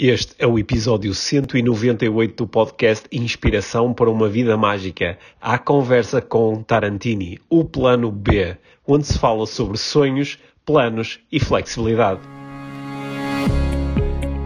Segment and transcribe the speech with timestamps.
[0.00, 5.18] Este é o episódio 198 do podcast Inspiração para uma Vida Mágica.
[5.40, 8.56] A conversa com Tarantini, o plano B,
[8.86, 12.20] onde se fala sobre sonhos, planos e flexibilidade.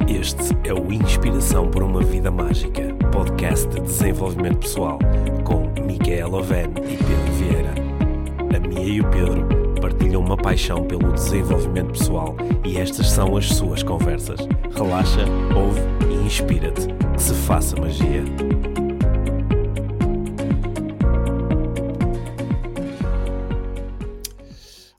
[0.08, 4.98] Este é o Inspiração para uma Vida Mágica, podcast de desenvolvimento pessoal,
[5.44, 7.74] com Micaela Oven e Pedro Vieira.
[8.56, 9.61] A Mia e o Pedro
[10.02, 14.40] partilham uma paixão pelo desenvolvimento pessoal e estas são as suas conversas.
[14.74, 15.24] Relaxa,
[15.54, 16.88] ouve e inspira-te.
[17.14, 18.24] Que se faça magia.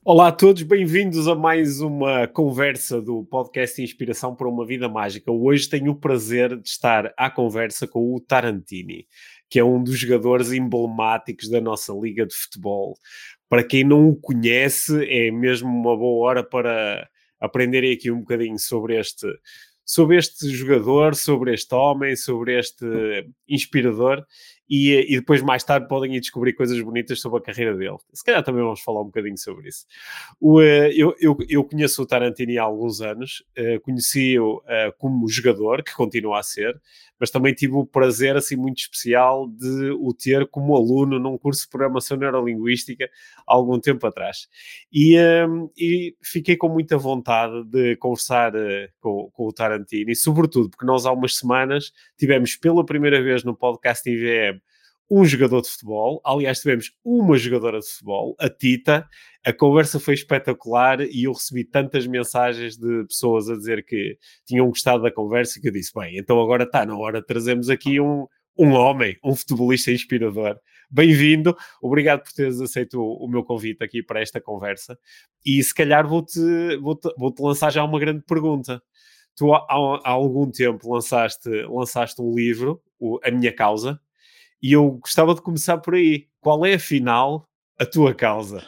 [0.02, 5.30] Olá a todos, bem-vindos a mais uma conversa do podcast Inspiração para uma Vida Mágica.
[5.30, 9.06] Hoje tenho o prazer de estar à conversa com o Tarantini,
[9.48, 12.96] que é um dos jogadores emblemáticos da nossa Liga de Futebol
[13.48, 17.08] para quem não o conhece, é mesmo uma boa hora para
[17.40, 19.26] aprenderem aqui um bocadinho sobre este,
[19.84, 22.84] sobre este jogador, sobre este homem, sobre este
[23.48, 24.24] inspirador
[24.68, 27.98] e, e, depois mais tarde podem ir descobrir coisas bonitas sobre a carreira dele.
[28.12, 29.86] Se calhar também vamos falar um bocadinho sobre isso.
[30.40, 34.62] O, eh, eu, eu, eu, conheço o Tarantini há alguns anos, uh, conheci-o
[34.98, 36.80] como jogador, que continua a ser,
[37.20, 41.62] mas também tive o prazer assim muito especial de o ter como aluno num curso
[41.62, 43.08] de programação neurolinguística
[43.46, 44.48] há algum tempo atrás.
[44.92, 45.16] E,
[45.76, 48.52] e fiquei com muita vontade de conversar
[49.00, 53.54] com, com o Tarantini, sobretudo porque nós há umas semanas tivemos pela primeira vez no
[53.54, 54.54] podcast IVM
[55.10, 56.20] um jogador de futebol.
[56.24, 59.06] Aliás, tivemos uma jogadora de futebol, a Tita.
[59.44, 64.16] A conversa foi espetacular e eu recebi tantas mensagens de pessoas a dizer que
[64.46, 67.68] tinham gostado da conversa que eu disse: bem, então agora está na hora de trazermos
[67.68, 68.26] aqui um,
[68.58, 70.58] um homem, um futebolista inspirador.
[70.90, 74.98] Bem-vindo, obrigado por teres aceito o, o, meu convite aqui para esta conversa.
[75.44, 76.38] E se calhar vou-te
[76.78, 78.82] vou -te, vou -te lançar já uma grande pergunta.
[79.36, 79.58] Tu há,
[80.04, 84.00] há algum tempo lançaste, lançaste um livro, o, A Minha Causa,
[84.64, 86.26] e eu gostava de começar por aí.
[86.40, 87.46] Qual é, afinal,
[87.78, 88.64] a tua causa?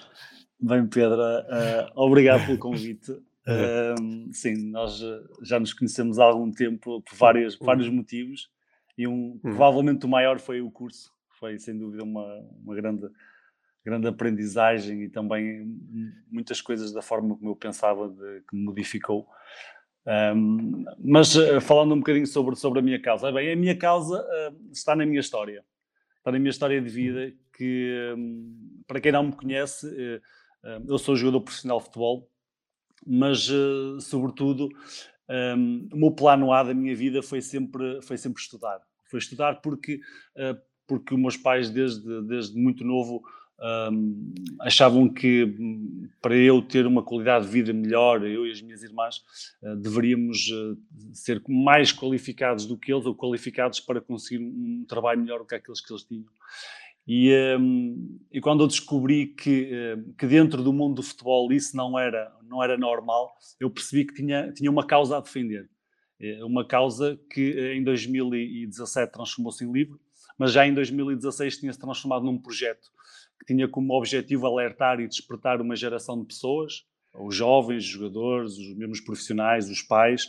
[0.60, 3.12] Bem, Pedro, uh, obrigado pelo convite.
[3.12, 5.00] Uh, sim, nós
[5.40, 7.64] já nos conhecemos há algum tempo por vários, uhum.
[7.64, 8.50] vários motivos
[8.98, 9.40] e um, uhum.
[9.40, 11.10] provavelmente o maior foi o curso.
[11.40, 12.26] Foi, sem dúvida, uma,
[12.62, 13.08] uma grande,
[13.82, 15.64] grande aprendizagem e também
[16.30, 19.26] muitas coisas da forma como eu pensava de, que me modificou.
[20.36, 24.70] Um, mas falando um bocadinho sobre, sobre a minha causa, bem, a minha causa uh,
[24.70, 25.64] está na minha história
[26.26, 30.20] para a minha história de vida, que hum, para quem não me conhece, eh,
[30.64, 32.28] hum, eu sou jogador profissional de futebol,
[33.06, 34.68] mas eh, sobretudo
[35.56, 38.80] hum, o meu plano A da minha vida foi sempre, foi sempre estudar.
[39.04, 40.00] Foi estudar porque,
[40.34, 43.22] eh, porque meus pais, desde, desde muito novo,
[43.58, 48.60] um, achavam que hum, para eu ter uma qualidade de vida melhor, eu e as
[48.60, 49.22] minhas irmãs,
[49.62, 50.76] uh, deveríamos uh,
[51.12, 55.54] ser mais qualificados do que eles, ou qualificados para conseguir um, trabalho melhor do que
[55.54, 56.26] aqueles que eles tinham.
[57.08, 61.76] E, um, e quando eu descobri que, uh, que dentro do mundo do futebol isso
[61.76, 65.68] não era, não era normal, eu percebi que tinha, tinha uma causa a defender.
[66.42, 70.00] Uma causa que em 2017 transformou-se em livro,
[70.38, 72.90] mas já em 2016 tinha se transformado num projeto
[73.38, 78.52] que tinha como objetivo alertar e despertar uma geração de pessoas, os jovens, os jogadores,
[78.52, 80.26] os mesmos profissionais, os pais,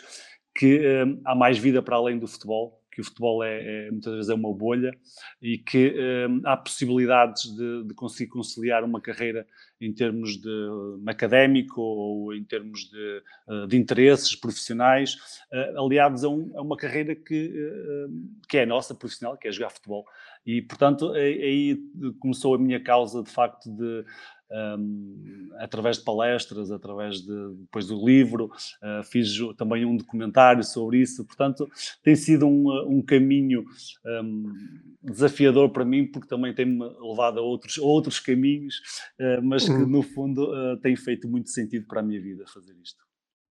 [0.56, 4.12] que um, há mais vida para além do futebol, que o futebol é, é muitas
[4.12, 4.91] vezes é uma bolha
[5.40, 5.94] e que
[6.28, 9.46] um, há possibilidades de, de, conseguir conciliar uma carreira
[9.80, 15.13] em termos de um, académico ou em termos de, uh, de interesses profissionais,
[15.53, 18.12] uh, aliados a, um, a, uma carreira que, uh,
[18.50, 20.03] que é nossa, profissional, que é jogar futebol.
[20.44, 21.78] E, portanto, aí
[22.19, 24.06] começou a minha causa, de facto, de
[24.52, 31.02] um, através de palestras, através de, depois do livro, uh, fiz também um documentário sobre
[31.02, 31.69] isso, portanto
[32.03, 33.66] tem sido um, um caminho
[34.06, 34.53] um,
[35.02, 38.75] desafiador para mim, porque também tem-me levado a outros, outros caminhos,
[39.19, 39.88] uh, mas que uhum.
[39.88, 43.03] no fundo uh, tem feito muito sentido para a minha vida fazer isto.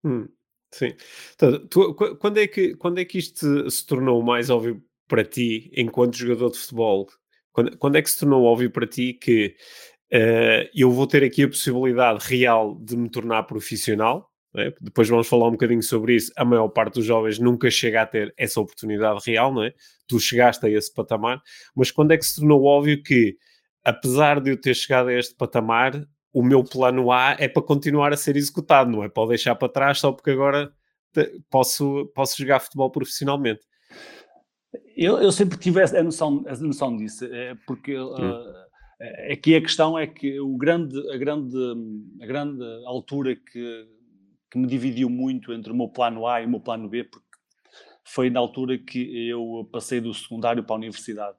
[0.05, 0.29] Hum,
[0.73, 0.95] sim.
[1.35, 5.71] Então, tu, quando, é que, quando é que isto se tornou mais óbvio para ti,
[5.75, 7.09] enquanto jogador de futebol?
[7.53, 9.57] Quando, quando é que se tornou óbvio para ti que
[10.13, 14.29] Uh, eu vou ter aqui a possibilidade real de me tornar profissional.
[14.57, 14.73] É?
[14.81, 16.33] Depois vamos falar um bocadinho sobre isso.
[16.37, 19.73] A maior parte dos jovens nunca chega a ter essa oportunidade real, não é?
[20.09, 21.41] Tu chegaste a esse patamar,
[21.75, 23.37] mas quando é que se tornou óbvio que,
[23.85, 28.13] apesar de eu ter chegado a este patamar, o meu plano A é para continuar
[28.13, 30.73] a ser executado, não é para deixar para trás só porque agora
[31.49, 33.61] posso, posso jogar futebol profissionalmente.
[34.97, 38.13] Eu, eu sempre tive a noção, a noção disso, é porque hum.
[38.13, 38.70] uh,
[39.31, 41.57] Aqui a questão é que o grande, a, grande,
[42.21, 43.89] a grande altura que,
[44.51, 47.27] que me dividiu muito entre o meu plano A e o meu plano B, porque
[48.05, 51.37] foi na altura que eu passei do secundário para a universidade.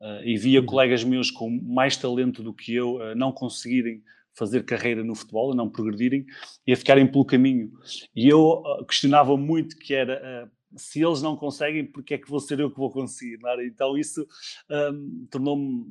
[0.00, 0.66] Uh, e via uhum.
[0.66, 4.02] colegas meus com mais talento do que eu uh, não conseguirem
[4.32, 6.24] fazer carreira no futebol, a não progredirem
[6.66, 7.70] e a ficarem pelo caminho.
[8.16, 12.40] E eu uh, questionava muito que era se eles não conseguem, porque é que vou
[12.40, 13.38] ser eu que vou conseguir?
[13.44, 13.66] É?
[13.66, 14.26] Então isso
[14.70, 15.84] um, tornou-me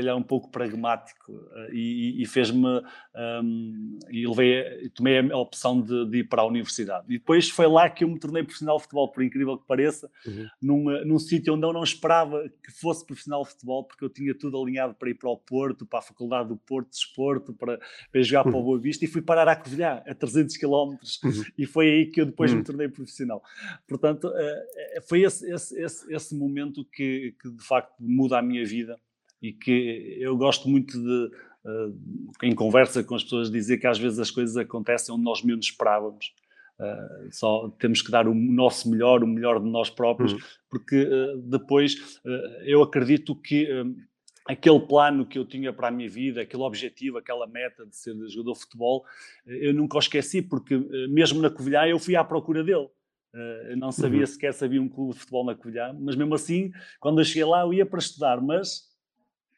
[0.00, 2.82] calhar um pouco pragmático uh, e, e fez-me
[3.14, 7.06] um, e levei, tomei a opção de, de, ir para a universidade.
[7.08, 10.10] E depois foi lá que eu me tornei profissional de futebol, por incrível que pareça,
[10.26, 10.48] uhum.
[10.60, 14.08] num, eh, num sítio onde eu não esperava que fosse profissional de futebol, porque eu
[14.08, 17.52] tinha tudo alinhado para ir para o Porto, para a Faculdade do Porto de Esporto,
[17.52, 17.78] para,
[18.10, 18.52] para jogar uhum.
[18.52, 18.66] para o uhum.
[18.66, 20.98] Boa Vista, e fui parar a Covilhã, a 300 km, uhum.
[21.56, 22.64] e foi aí que eu depois me uhum.
[22.64, 23.42] tornei profissional.
[23.86, 28.64] Portanto, uh, foi esse, esse, esse, esse momento que, que de facto muda a minha
[28.64, 28.98] vida
[29.42, 31.30] e que eu gosto muito de,
[31.64, 31.98] uh,
[32.42, 35.66] em conversa com as pessoas, dizer que às vezes as coisas acontecem onde nós menos
[35.66, 36.32] esperávamos.
[36.78, 40.38] Uh, só temos que dar o nosso melhor, o melhor de nós próprios, uhum.
[40.68, 42.20] porque uh, depois
[42.64, 43.68] eu acredito que
[44.46, 48.14] aquele plano que eu tinha para a minha vida, aquele objetivo, aquela meta de ser
[48.28, 49.04] jogador de futebol,
[49.46, 50.76] eu nunca o esqueci, porque
[51.08, 52.88] mesmo na Covilhã eu fui à procura dele.
[53.68, 54.26] Eu não sabia uhum.
[54.26, 57.44] sequer se havia um clube de futebol na Covilhã, mas mesmo assim, quando eu cheguei
[57.44, 58.89] lá, eu ia para estudar, mas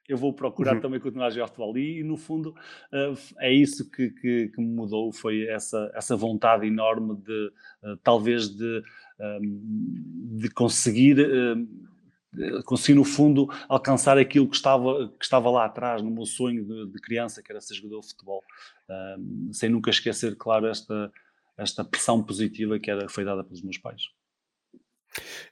[0.09, 0.81] eu vou procurar uhum.
[0.81, 1.77] também continuar a jogar futebol.
[1.79, 2.51] E, no fundo,
[2.93, 7.53] uh, é isso que, que, que, me mudou, foi essa, essa vontade enorme de,
[7.83, 8.83] uh, talvez, de,
[9.21, 15.65] um, ehm, de conseguir, uh, conseguir, no fundo, alcançar aquilo que estava, que estava lá
[15.67, 18.43] atrás, no meu sonho de, de criança, que era ser jogador de futebol.
[18.91, 21.13] Ehm, sem nunca esquecer, claro, esta,
[21.57, 24.03] esta pressão positiva que era, foi dada pelos meus pais.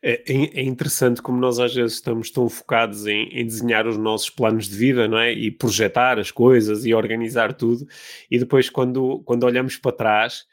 [0.03, 3.99] É, é, é, interessante como nós às vezes estamos tão focados em, em, desenhar os
[3.99, 5.33] nossos planos de vida, não é?
[5.33, 7.87] E projetar as coisas e organizar tudo,
[8.31, 10.47] e depois quando, quando olhamos para trás,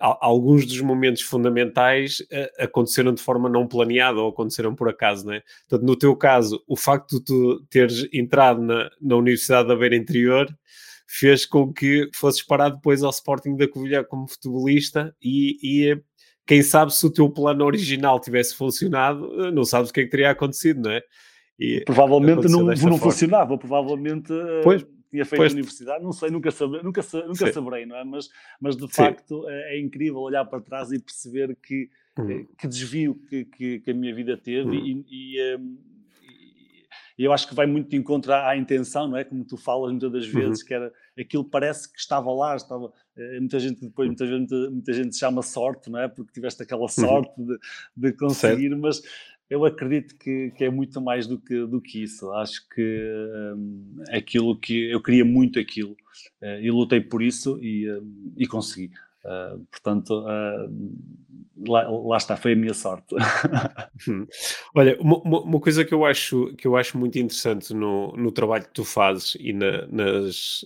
[0.00, 5.34] alguns dos momentos fundamentais uh, aconteceram de forma não planeada ou aconteceram por acaso, não
[5.34, 5.42] é?
[5.68, 9.94] Portanto, no teu caso, o facto de tu teres entrado na, na Universidade da Beira
[9.94, 10.48] Interior
[11.06, 16.02] fez com que fosses parar depois ao Sporting da Covilhã como futebolista e, e
[16.50, 20.02] quem sabe se o teu plano original tivesse funcionado, eh, não sabes o que é
[20.02, 21.00] que teria acontecido, não é?
[21.56, 25.52] E provavelmente não, não funcionava, provavelmente eh, pois, tinha feito pois.
[25.52, 28.02] a universidade, não sei, nunca, saber, nunca, nunca saberei, não é?
[28.02, 28.28] Mas,
[28.60, 28.88] mas de Sim.
[28.88, 31.88] facto é, é, incrível olhar para trás e perceber que,
[32.18, 32.44] hum.
[32.58, 35.04] que desvio que, que, que, a minha vida teve hum.
[35.08, 35.78] e, e, um,
[37.16, 39.22] e, eu acho que vai muito de encontro à, à intenção, não é?
[39.22, 40.32] Como tu falas muitas das uhum.
[40.32, 40.66] vezes, uhum.
[40.66, 44.70] que era aquilo parece que estava lá, estava, eh, muita gente depois, muitas vezes, muita,
[44.70, 46.08] muita, gente chama sorte, não é?
[46.08, 46.88] Porque tiveste aquela uhum.
[46.88, 47.58] sorte de,
[47.96, 48.78] de conseguir, certo.
[48.78, 49.02] mas
[49.50, 52.30] eu acredito que, que, é muito mais do que, do que isso.
[52.30, 53.12] Acho que
[53.56, 55.96] um, aquilo que eu queria muito aquilo
[56.40, 58.92] uh, e lutei por isso e, um, e consegui.
[59.24, 63.14] Uh, portanto, uh, lá, lá, está, foi a minha sorte.
[64.08, 64.26] Hum.
[64.74, 68.64] Olha, uma, uma, coisa que eu acho que eu acho muito interessante no, no trabalho
[68.64, 70.64] que tu fazes e na, nas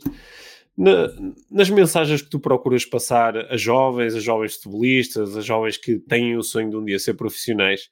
[0.77, 1.09] na,
[1.51, 6.37] nas mensagens que tu procuras passar a jovens, a jovens futebolistas, a jovens que têm
[6.37, 7.89] o sonho de um dia ser profissionais,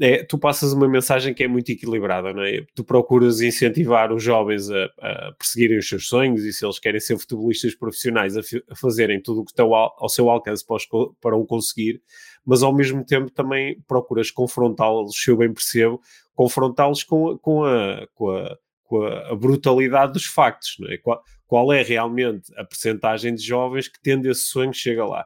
[0.00, 2.64] é, tu passas uma mensagem que é muito equilibrada, não é?
[2.74, 7.00] Tu procuras incentivar os jovens a, a perseguirem os seus sonhos e se eles querem
[7.00, 8.40] ser futebolistas profissionais, a,
[8.70, 10.78] a fazerem tudo o que está ao, ao seu alcance para,
[11.20, 12.02] para o conseguir,
[12.44, 16.00] mas ao mesmo tempo também procuras confrontá-los, se eu bem percebo,
[16.34, 20.96] confrontá-los com, com, a, com, a, com a brutalidade dos factos, é?
[20.98, 25.24] Qual, qual é realmente a percentagem de jovens que tendo esse sonho chega lá.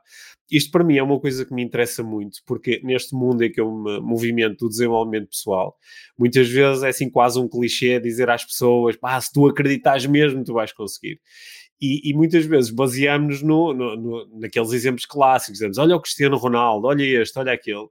[0.50, 3.60] Isto para mim é uma coisa que me interessa muito, porque neste mundo em que
[3.60, 5.76] eu me movimento do desenvolvimento pessoal,
[6.18, 10.42] muitas vezes é assim quase um clichê dizer às pessoas, ah, se tu acreditas mesmo,
[10.42, 11.20] tu vais conseguir.
[11.80, 16.36] E, e muitas vezes baseamos-nos no, no, no, naqueles exemplos clássicos, dizemos, olha o Cristiano
[16.36, 17.86] Ronaldo, olha este, olha aquele.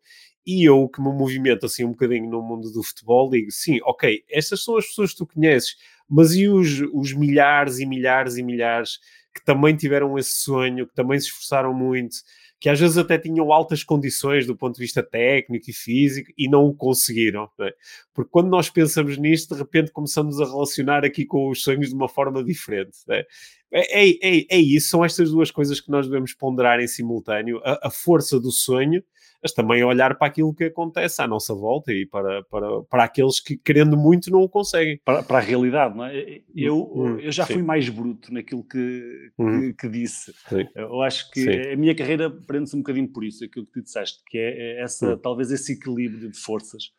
[0.50, 4.24] E eu que me movimento assim um bocadinho no mundo do futebol, digo, sim, ok,
[4.28, 5.76] estas são as pessoas que tu conheces,
[6.10, 8.98] mas e os, os milhares e milhares e milhares
[9.32, 12.16] que também tiveram esse sonho, que também se esforçaram muito,
[12.60, 16.50] que às vezes até tinham altas condições do ponto de vista técnico e físico e
[16.50, 17.48] não o conseguiram.
[17.56, 17.74] Não é?
[18.12, 21.94] Porque quando nós pensamos nisto, de repente começamos a relacionar aqui com os sonhos de
[21.94, 22.98] uma forma diferente.
[23.08, 23.28] É?
[23.72, 27.62] É, é, é, é, isso, são estas duas coisas que nós devemos ponderar em simultâneo:
[27.64, 29.04] a, a força do sonho
[29.42, 33.40] mas também olhar para aquilo que acontece à nossa volta e para, para, para aqueles
[33.40, 35.00] que, querendo muito, não o conseguem.
[35.04, 36.42] Para, para a realidade, não é?
[36.56, 37.54] Eu, hum, eu já sim.
[37.54, 39.60] fui mais bruto naquilo que, hum.
[39.62, 40.34] que, que, disse.
[40.50, 40.68] Sim.
[40.76, 41.72] Eu acho que sim.
[41.72, 44.82] a minha carreira prende-se um bocadinho por isso, aquilo que tu disseste, que é, é
[44.82, 45.18] essa, hum.
[45.18, 46.92] talvez esse equilíbrio de forças.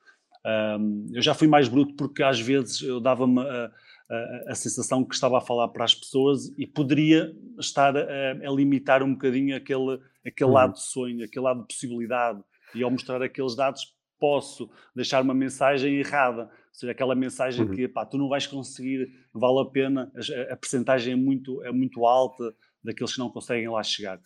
[0.45, 3.71] Um, eu já fui mais bruto porque às vezes eu dava-me a,
[4.11, 8.51] a, a, sensação que estava a falar para as pessoas e poderia estar a, a
[8.51, 10.57] limitar um bocadinho aquele, aquele uhum.
[10.57, 12.43] lado de sonho, aquele lado de possibilidade.
[12.75, 16.43] E ao mostrar aqueles dados, posso deixar uma mensagem errada.
[16.43, 17.73] Ou seja, aquela mensagem uhum.
[17.73, 21.71] que pá, tu não vais conseguir, vale a pena, a, a percentagem é muito, é
[21.71, 24.21] muito alta daqueles que não conseguem lá chegar.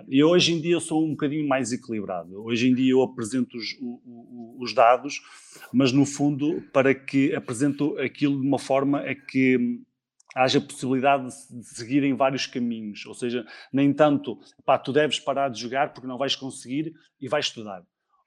[0.00, 2.42] Uh, e hoje em dia eu sou um bocadinho mais equilibrado.
[2.44, 3.76] Hoje em dia eu apresento os,
[4.58, 5.20] os dados,
[5.72, 9.80] mas no fundo, para que apresento aquilo de uma forma a que
[10.34, 13.04] haja possibilidade de seguirem vários caminhos.
[13.06, 17.28] Ou seja, nem tanto, pá, tu deves parar de jogar porque não vais conseguir e
[17.28, 17.84] vais estudar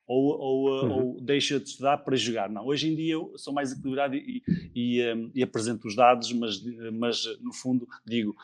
[0.08, 0.92] ou, ou, uh, uhum.
[0.92, 2.50] ou, deixa de estudar para jogar.
[2.50, 4.44] Não, hoje em dia eu sou mais equilibrado e,
[4.76, 6.62] e, um, e apresento os dados, mas,
[6.94, 8.36] mas no fundo digo,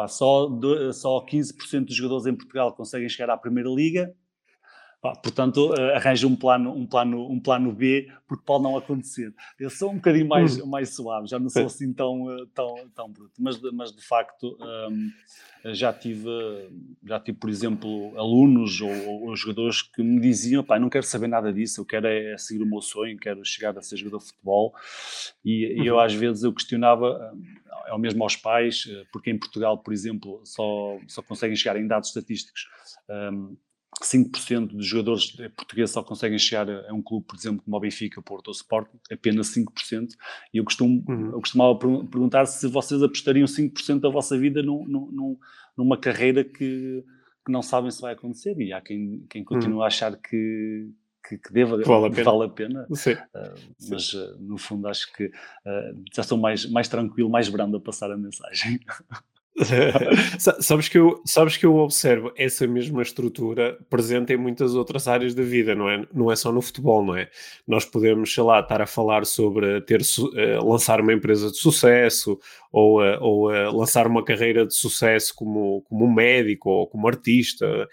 [0.00, 0.48] pá, só,
[0.92, 4.14] só 15% dos jogadores em Portugal conseguem chegar à Primeira Liga,
[5.00, 9.34] Pá, portanto, uh, arranja um plano, um, plano, um plano B, porque pode não acontecer.
[9.58, 10.66] Eu sou um bocadinho mais, hum.
[10.66, 14.58] mais suave, já não sou assim tão, uh, tão, tão bruto, mas, mas de facto
[14.60, 15.10] um,
[15.72, 16.28] já, tive,
[17.02, 21.28] já tive, por exemplo, alunos ou, ou jogadores que me diziam: pá, não quero saber
[21.28, 24.18] nada disso, eu quero é, é, seguir o meu sonho, quero chegar a ser jogador
[24.18, 24.74] de futebol.
[25.42, 26.00] E, e eu, uhum.
[26.00, 27.32] às vezes, eu questionava,
[27.90, 31.76] é o mesmo aos pais, eh, porque em Portugal, por exemplo, só, só conseguem chegar
[31.76, 32.66] em dados estatísticos.
[33.08, 33.56] Um,
[34.02, 38.22] 5% dos jogadores portugueses só conseguem chegar a, um clube, por exemplo, como o Benfica,
[38.22, 40.08] Porto ou Sporting, apenas 5%.
[40.54, 41.32] E eu, costumo, uhum.
[41.32, 45.38] eu costumava perguntar se vocês apostariam 5% da vossa vida num, num,
[45.76, 47.04] numa carreira que,
[47.44, 48.58] que, não sabem se vai acontecer.
[48.60, 49.82] E há quem, quem continua uhum.
[49.82, 50.88] a achar que,
[51.26, 52.86] que, que deva, vale a pena, vale a pena.
[52.90, 53.54] Uh,
[53.88, 57.80] mas uh, no fundo acho que uh, já estou mais, mais tranquilo, mais brando a
[57.80, 58.80] passar a mensagem.
[60.60, 65.34] sabes, que eu, sabes que eu observo essa mesma estrutura presente em muitas outras áreas
[65.34, 66.06] da vida, não é?
[66.12, 67.28] Não é só no futebol, não é?
[67.66, 72.38] Nós podemos, sei lá, estar a falar sobre ter, uh, lançar uma empresa de sucesso
[72.72, 77.88] ou, uh, ou uh, lançar uma carreira de sucesso como, como médico ou como artista.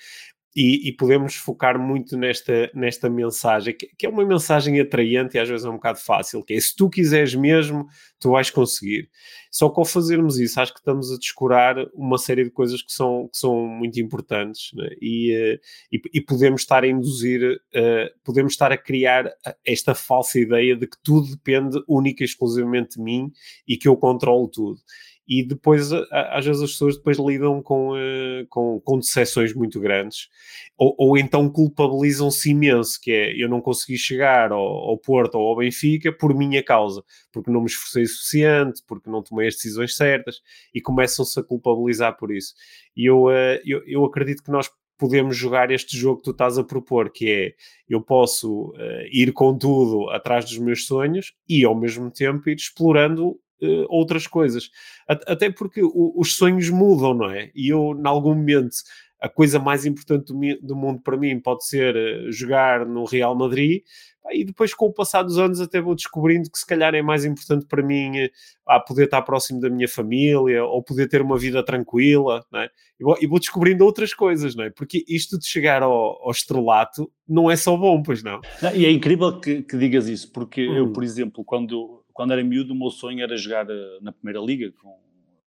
[0.60, 5.40] E, e, podemos focar muito nesta, nesta mensagem, que, que, é uma mensagem atraente e
[5.40, 7.86] às vezes é um bocado fácil, que é se tu quiseres mesmo,
[8.20, 9.08] tu vais conseguir.
[9.52, 12.92] Só que ao fazermos isso, acho que estamos a descurar uma série de coisas que
[12.92, 14.90] são, que são muito importantes né?
[15.00, 15.60] e, eh,
[15.92, 19.32] e, e, podemos estar a induzir, uh, podemos estar a criar
[19.64, 23.32] esta falsa ideia de que tudo depende única e exclusivamente de mim
[23.68, 24.80] e que eu controlo tudo
[25.28, 30.30] e depois às vezes as pessoas depois lidam com, uh, com, com decepções muito grandes
[30.78, 35.50] ou, ou então culpabilizam-se imenso, que é eu não consegui chegar ao, ao, Porto ou
[35.50, 39.56] ao Benfica por minha causa, porque não me esforcei o suficiente, porque não tomei as
[39.56, 40.42] decisões certas
[40.74, 42.54] e começam-se a culpabilizar por isso.
[42.96, 46.58] E eu, uh, eu, eu acredito que nós podemos jogar este jogo que tu estás
[46.58, 47.54] a propor, que é
[47.90, 52.56] eu posso uh, ir com tudo atrás dos meus sonhos e ao mesmo tempo ir
[52.56, 54.70] explorando uh, outras coisas.
[55.08, 57.52] Até porque o, os sonhos mudam, não é?
[57.56, 58.76] E eu, em algum momento,
[59.20, 63.36] a coisa mais importante do, do mundo para mim pode ser uh, jogar no Real
[63.36, 63.82] Madrid.
[64.30, 67.24] E depois, com o passar dos anos, até vou descobrindo que se calhar é mais
[67.24, 71.64] importante para mim uh, poder estar próximo da minha família ou poder ter uma vida
[71.64, 72.70] tranquila, não é?
[73.00, 74.70] E vou, e vou descobrindo outras coisas, não é?
[74.70, 78.42] Porque isto de chegar ao, ao estrelato não é só bom, pois não.
[78.76, 80.76] E é incrível que, que digas isso, porque hum.
[80.76, 84.40] eu, por exemplo, quando quando era miúdo, o meu sonho era jogar uh, na Primeira
[84.44, 84.74] Liga.
[84.82, 85.00] Com...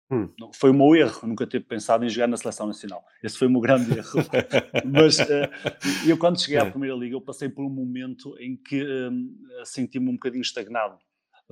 [0.09, 0.29] Hum.
[0.55, 3.05] Foi o meu erro, nunca ter pensado em jogar na Seleção Nacional.
[3.21, 4.21] Esse foi o meu grande erro.
[4.87, 5.51] Mas uh,
[6.07, 6.71] eu, quando cheguei à é.
[6.71, 10.97] Primeira Liga, eu passei por um momento em que uh, senti-me um bocadinho estagnado,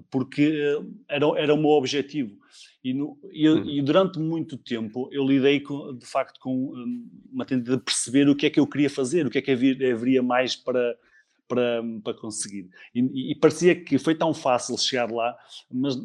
[0.08, 2.38] porque era, era o meu objetivo.
[2.84, 3.64] E, no, e, hum.
[3.68, 6.72] e, durante muito tempo eu lidei com, de facto com
[7.32, 9.50] uma tentativa de perceber o que é que eu queria fazer, o que é que
[9.50, 10.96] haveria mais para,
[11.48, 12.68] para, para conseguir.
[12.94, 15.36] E, e, parecia que foi tão fácil chegar lá,
[15.70, 15.96] mas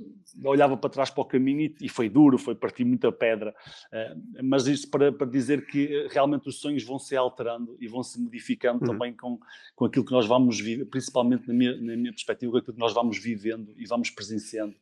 [0.43, 3.53] olhava para trás para o caminho e, e foi duro, foi partir muita pedra.
[3.91, 7.88] Uh, mas isso para, para dizer que eh, realmente os sonhos vão se alterando e
[7.88, 8.91] vão se modificando uhum.
[8.91, 9.38] também com,
[9.75, 12.79] com aquilo que nós vamos viver, principalmente na minha, na minha perspectiva, com aquilo que
[12.79, 14.75] nós vamos vivendo e vamos presenciando.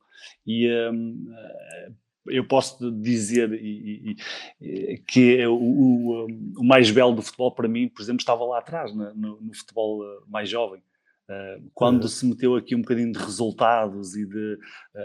[0.46, 1.94] E uh,
[2.28, 4.16] eu posso dizer e,
[4.60, 8.44] e, que é o, o, o, mais belo do futebol para mim, por exemplo, estava
[8.46, 10.82] lá atrás, no, no futebol eh, mais jovem.
[11.30, 12.10] Uh, quando uhum.
[12.10, 14.58] se meteu aqui um bocadinho de resultados e de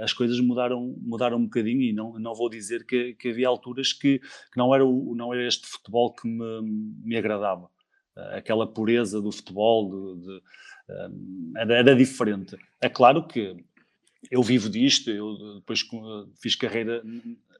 [0.02, 3.92] as coisas mudaram mudaram um bocadinho e não não vou dizer que, que havia alturas
[3.92, 6.62] que, que, não era o não era este futebol que me,
[7.04, 7.70] me agradava
[8.32, 10.42] aquela pureza do futebol de, de,
[11.58, 13.54] era, era diferente é claro que
[14.30, 15.84] eu vivo disto, eu depois
[16.40, 17.02] fiz carreira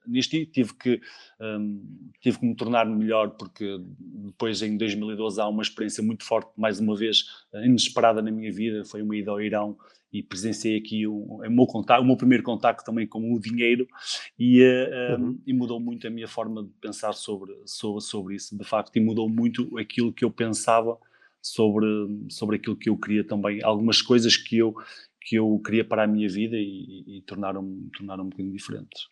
[0.06, 1.00] nisto e tive que,
[1.40, 6.50] um, tive que me tornar melhor porque depois em 2012 há uma experiência muito forte,
[6.56, 9.76] mais uma vez, inesperada na minha vida, foi uma ida ao Irão
[10.12, 13.87] e presenciei aqui o, o, meu, contato, o meu primeiro contacto também com o dinheiro
[14.38, 15.38] e, uh, uhum.
[15.46, 19.00] e mudou muito a minha forma de pensar sobre, sobre, sobre isso, de facto, e
[19.00, 20.96] mudou muito aquilo que eu pensava
[21.42, 21.87] sobre,
[22.30, 24.75] sobre aquilo que eu queria também, algumas coisas que eu,
[25.26, 29.09] que eu queria para a minha vida e, e tornaram-me tornaram um bocadinho diferentes.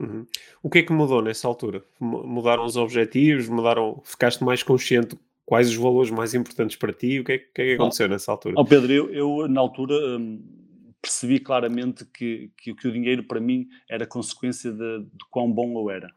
[0.00, 0.26] Uhum.
[0.60, 1.84] O que é que mudou nessa altura?
[2.00, 3.48] Mudaram os objetivos?
[3.48, 4.02] Mudaram?
[4.04, 7.20] Ficaste mais consciente quais os valores mais importantes para ti?
[7.20, 8.54] O que é, que, é que aconteceu oh, nessa altura?
[8.58, 10.42] Oh Pedro, eu, eu na altura hum,
[11.00, 15.78] percebi claramente que, que, que, o dinheiro para mim era consequência de, de quão bom
[15.78, 16.08] eu era.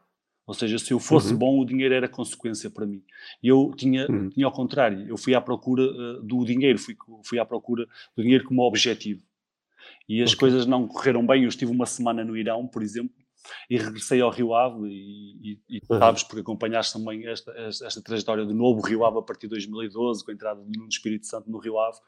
[0.46, 1.38] Ou seja, se eu fosse uhum.
[1.38, 3.02] bom, o dinheiro era consequência para mim.
[3.42, 4.28] Eu tinha, uhum.
[4.28, 8.22] tinha ao contrário, eu fui à procura uh, do dinheiro, fui, fui à procura do
[8.22, 9.22] dinheiro como objetivo.
[10.08, 10.40] E as okay.
[10.40, 11.44] coisas não correram bem.
[11.44, 13.14] Eu estive uma semana no Irão, por exemplo,
[13.68, 15.98] e regressei ao Rio Ave e, e, e uhum.
[15.98, 19.54] sabes, porque acompanhaste também esta, esta, esta, trajetória do novo Rio Ave a partir de
[19.54, 21.98] 2012, com a entrada do Espírito Santo no Rio Ave.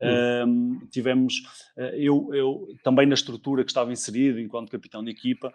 [0.00, 0.80] Uhum.
[0.82, 1.42] Um, tivemos,
[1.76, 5.52] eh, eu, eu também na estrutura que estava inserido enquanto capitão de equipa,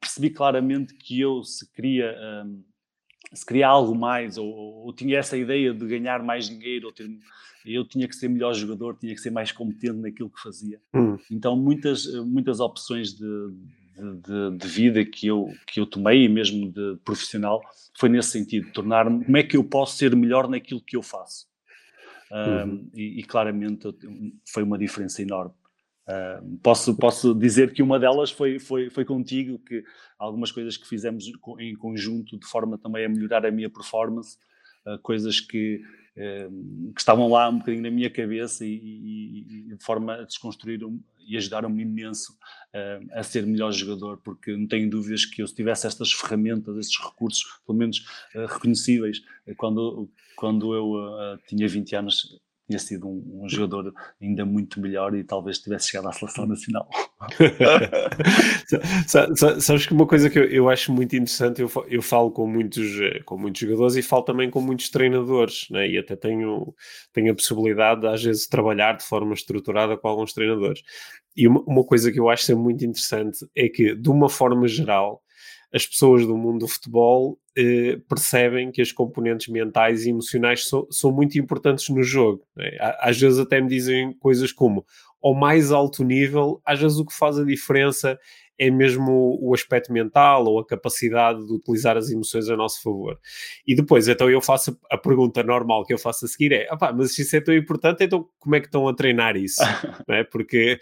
[0.00, 2.16] percebi claramente que eu se queria...
[2.44, 2.64] Um,
[3.32, 7.08] se queria algo mais, ou, ou, tinha essa ideia de ganhar mais dinheiro, ou ter,
[7.64, 10.80] eu tinha que ser melhor jogador, tinha que ser mais competente naquilo que fazia.
[10.94, 11.16] Hum.
[11.30, 13.54] Então, muitas, muitas opções de,
[13.96, 17.60] de, de, vida que eu, que eu tomei, e mesmo de profissional,
[17.98, 21.48] foi nesse sentido, tornar-me, como é que eu posso ser melhor naquilo que eu faço?
[22.30, 22.64] Uhum.
[22.64, 23.88] Um, e, e, claramente
[24.46, 25.52] foi uma diferença enorme.
[26.08, 29.84] Um, posso, posso dizer que uma delas foi, foi, foi contigo, que
[30.18, 34.38] algumas coisas que fizemos em conjunto, de forma também a melhorar a minha performance,
[34.86, 35.82] uh, coisas que,
[36.14, 40.80] que estavam lá um bocadinho na minha cabeça e, e, e de forma a desconstruir
[41.26, 45.54] e ajudaram-me imenso uh, a ser melhor jogador, porque não tenho dúvidas que eu se
[45.54, 47.98] tivesse estas ferramentas, estes recursos, pelo menos
[48.34, 54.46] uh, reconhecíveis, uh, quando, quando eu tinha 20 anos, tinha sido um, um, jogador ainda
[54.46, 56.88] muito melhor e talvez tivesse chegado à seleção nacional.
[59.60, 62.86] Sabes que uma coisa que eu, eu acho muito interessante, eu, eu falo com muitos,
[63.24, 65.88] com muitos jogadores e falo também com muitos treinadores, né?
[65.88, 66.72] e até tenho,
[67.12, 70.80] tenho a possibilidade de, às vezes, trabalhar de forma estruturada com alguns treinadores.
[71.36, 74.68] E uma, uma coisa que eu acho ser muito interessante é que, de uma forma
[74.68, 75.20] geral,
[75.72, 80.86] as pessoas do mundo do futebol eh, percebem que as componentes mentais e emocionais so,
[80.90, 82.44] são muito importantes no jogo.
[82.56, 82.70] Né?
[83.00, 84.84] Às vezes até me dizem coisas como
[85.22, 88.18] ao mais alto nível, às vezes o que faz a diferença
[88.60, 93.18] é mesmo o aspecto mental ou a capacidade de utilizar as emoções a nosso favor.
[93.66, 97.14] E depois, então eu faço a pergunta normal que eu faço a seguir é, mas
[97.14, 99.62] se isso é tão importante, então como é que estão a treinar isso?
[100.10, 100.24] é?
[100.24, 100.78] Porque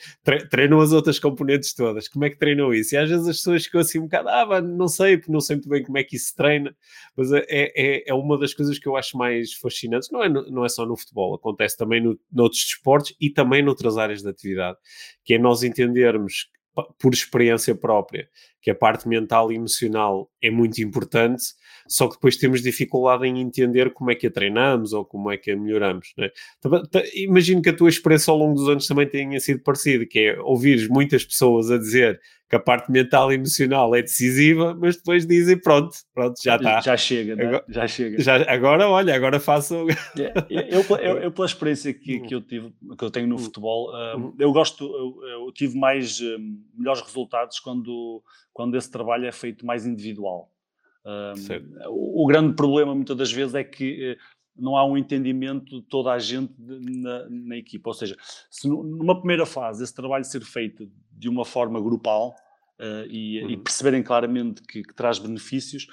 [0.51, 2.97] treinam as outras componentes todas, como é que treinam isso?
[2.97, 5.69] E às vezes as pessoas ficam assim um bocado, ah, não sei, não sei muito
[5.69, 6.75] bem como é que isso se treina,
[7.17, 10.65] mas é, é, é uma das coisas que eu acho mais fascinantes, não é, não
[10.65, 14.77] é só no futebol, acontece também no, noutros desportos e também noutras áreas de atividade,
[15.25, 16.49] que é nós entendermos
[16.99, 18.29] por experiência própria,
[18.61, 21.45] que a parte mental e emocional é muito importante,
[21.89, 25.37] só que depois temos dificuldade em entender como é que a treinamos ou como é
[25.37, 26.13] que a melhoramos.
[26.17, 26.31] Né?
[27.15, 30.41] Imagino que a tua experiência ao longo dos anos também tenha sido parecida, que é
[30.41, 35.27] ouvir muitas pessoas a dizer que a parte mental e emocional é decisiva, mas depois
[35.27, 36.81] dizem pronto, pronto, já está.
[36.81, 37.45] Já chega, né?
[37.45, 38.23] agora, já chega.
[38.23, 39.87] Já, agora, olha, agora faço.
[40.19, 43.39] É, eu, eu, eu, pela experiência que, que eu tive, que eu tenho no hum.
[43.39, 48.23] futebol, um, eu gosto, eu, eu tive mais um, melhores resultados quando,
[48.53, 50.51] quando esse trabalho é feito mais individual.
[51.09, 54.19] Um, o, o, grande problema muitas das vezes é que eh,
[54.55, 57.89] não há um entendimento de toda a gente na, na equipa.
[57.89, 58.15] Ou seja,
[58.51, 62.35] se numa primeira fase esse trabalho ser feito de uma forma grupal
[62.79, 63.51] uh, e, uhum.
[63.51, 65.87] e, perceberem claramente que, que traz benefícios,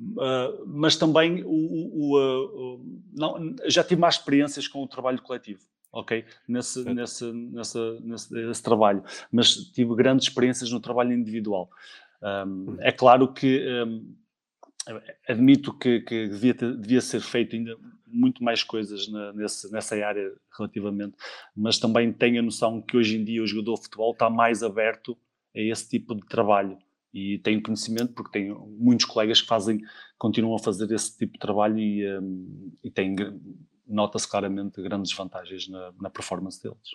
[0.00, 5.60] uh, mas também o, o, uh, não, já tive mais experiências com o trabalho coletivo.
[5.92, 11.70] Ok, nesse, nesse, nesse, nesse, nesse, trabalho, mas tive grandes experiências no trabalho individual.
[12.20, 12.76] Um, uhum.
[12.80, 14.14] é claro que um,
[15.28, 19.96] admito que, que devia, ter, devia, ser feito ainda muito mais coisas na, nesse, nessa
[19.96, 21.16] área relativamente,
[21.54, 24.62] mas também tenho a noção que hoje em dia o jogador de futebol está mais
[24.62, 25.16] aberto
[25.54, 26.78] a esse tipo de trabalho
[27.12, 29.80] e tenho conhecimento porque tenho muitos colegas que fazem,
[30.18, 32.92] continuam a fazer esse tipo de trabalho e, um, e
[33.86, 36.90] nota-se claramente grandes vantagens na, na performance deles.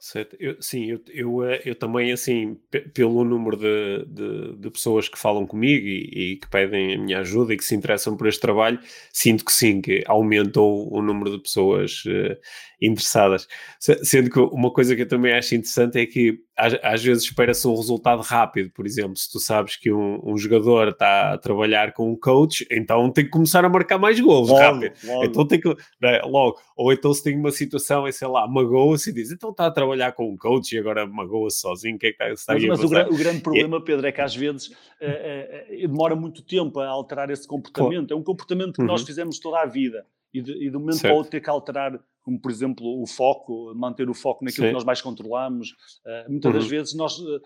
[0.00, 0.34] Certo.
[0.40, 2.56] Eu, sim, eu, eu, eh, eu, também, assim,
[2.94, 7.18] pelo número de, de, de pessoas que falam comigo e, e, que pedem a minha
[7.18, 8.80] ajuda e que se interessam por este trabalho,
[9.12, 12.34] sinto que sim, que aumentou o número de pessoas uh,
[12.80, 13.46] interessadas.
[13.78, 17.66] Sendo que uma coisa que eu também acho interessante é que às, às vezes espera-se
[17.66, 18.70] um resultado rápido.
[18.70, 22.66] Por exemplo, se tu sabes que um, um, jogador está a trabalhar com um coach,
[22.70, 24.92] então tem que começar a marcar mais gols rápido.
[25.04, 25.24] Logo.
[25.24, 25.68] Então tem que.
[26.00, 26.58] Né, logo.
[26.76, 29.70] Ou então se tem uma situação e sei lá, magoa-se e diz, então está a
[29.70, 32.64] trabalhar com um coach e agora magoa-se sozinho, o que é que está, está mas,
[32.64, 36.80] mas o, o, grande problema, Pedro, é que às vezes uh, uh, demora muito tempo
[36.80, 38.12] a alterar esse comportamento.
[38.12, 38.86] É um comportamento que uhum.
[38.86, 41.10] nós fizemos toda a vida e de, e de um momento certo.
[41.10, 44.70] para outro ter que alterar, como por exemplo o foco, manter o foco naquilo Sim.
[44.70, 45.70] que nós mais controlamos.
[46.04, 46.58] Uh, muitas uhum.
[46.58, 47.40] das vezes nós, uh,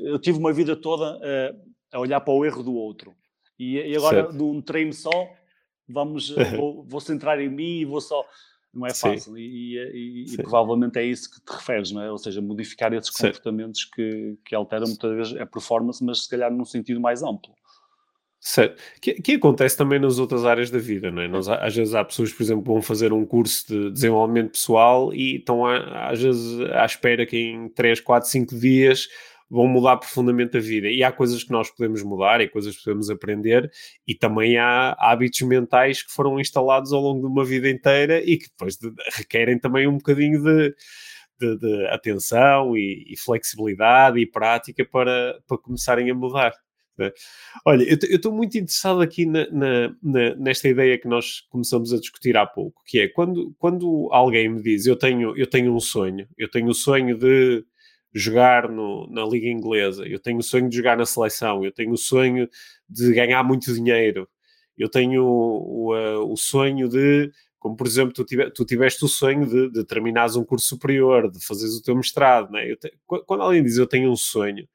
[0.00, 3.14] eu tive uma vida toda uh, a olhar para o erro do outro
[3.58, 4.36] e, e agora certo.
[4.36, 5.10] de um treino só
[5.88, 8.24] vamos, vou, vou centrar em mim e vou só
[8.74, 9.36] não é fácil.
[9.38, 12.10] E, e, e, provavelmente é isso que te referes, não é?
[12.10, 16.52] Ou seja, modificar esses comportamentos que, que alteram muitas vezes a performance, mas se calhar
[16.52, 17.52] num sentido mais amplo.
[18.46, 18.78] Certo.
[19.00, 21.28] Que, que acontece também nas outras áreas da vida, não é?
[21.28, 25.14] Nós, às vezes há pessoas, por exemplo, que vão fazer um curso de desenvolvimento pessoal
[25.14, 29.08] e estão às vezes à espera que em 3, 4, 5 dias
[29.50, 30.88] vão mudar profundamente a vida.
[30.88, 33.70] E há coisas que nós podemos mudar e coisas que podemos aprender,
[34.06, 38.36] e também há hábitos mentais que foram instalados ao longo de uma vida inteira e
[38.38, 40.74] que depois de, requerem também um bocadinho de,
[41.38, 46.52] de, de atenção e, e, flexibilidade e prática para, para começarem a mudar.
[46.96, 47.10] Né?
[47.64, 51.98] Olha, eu estou muito interessado aqui na, na, na, nesta ideia que nós começamos a
[51.98, 55.80] discutir há pouco, que é quando, quando alguém me diz eu tenho, eu tenho um
[55.80, 57.64] sonho, eu tenho o sonho de
[58.14, 61.92] jogar no, na Liga Inglesa, eu tenho o sonho de jogar na seleção, eu tenho
[61.92, 62.48] o sonho
[62.88, 64.28] de ganhar muito dinheiro,
[64.78, 69.08] eu tenho o, o, o sonho de, como por exemplo, tu, tive, tu tiveste o
[69.08, 72.74] sonho de, de terminares um curso superior, de fazeres o teu mestrado, né?
[72.76, 72.92] te,
[73.26, 74.68] quando alguém diz eu tenho um sonho,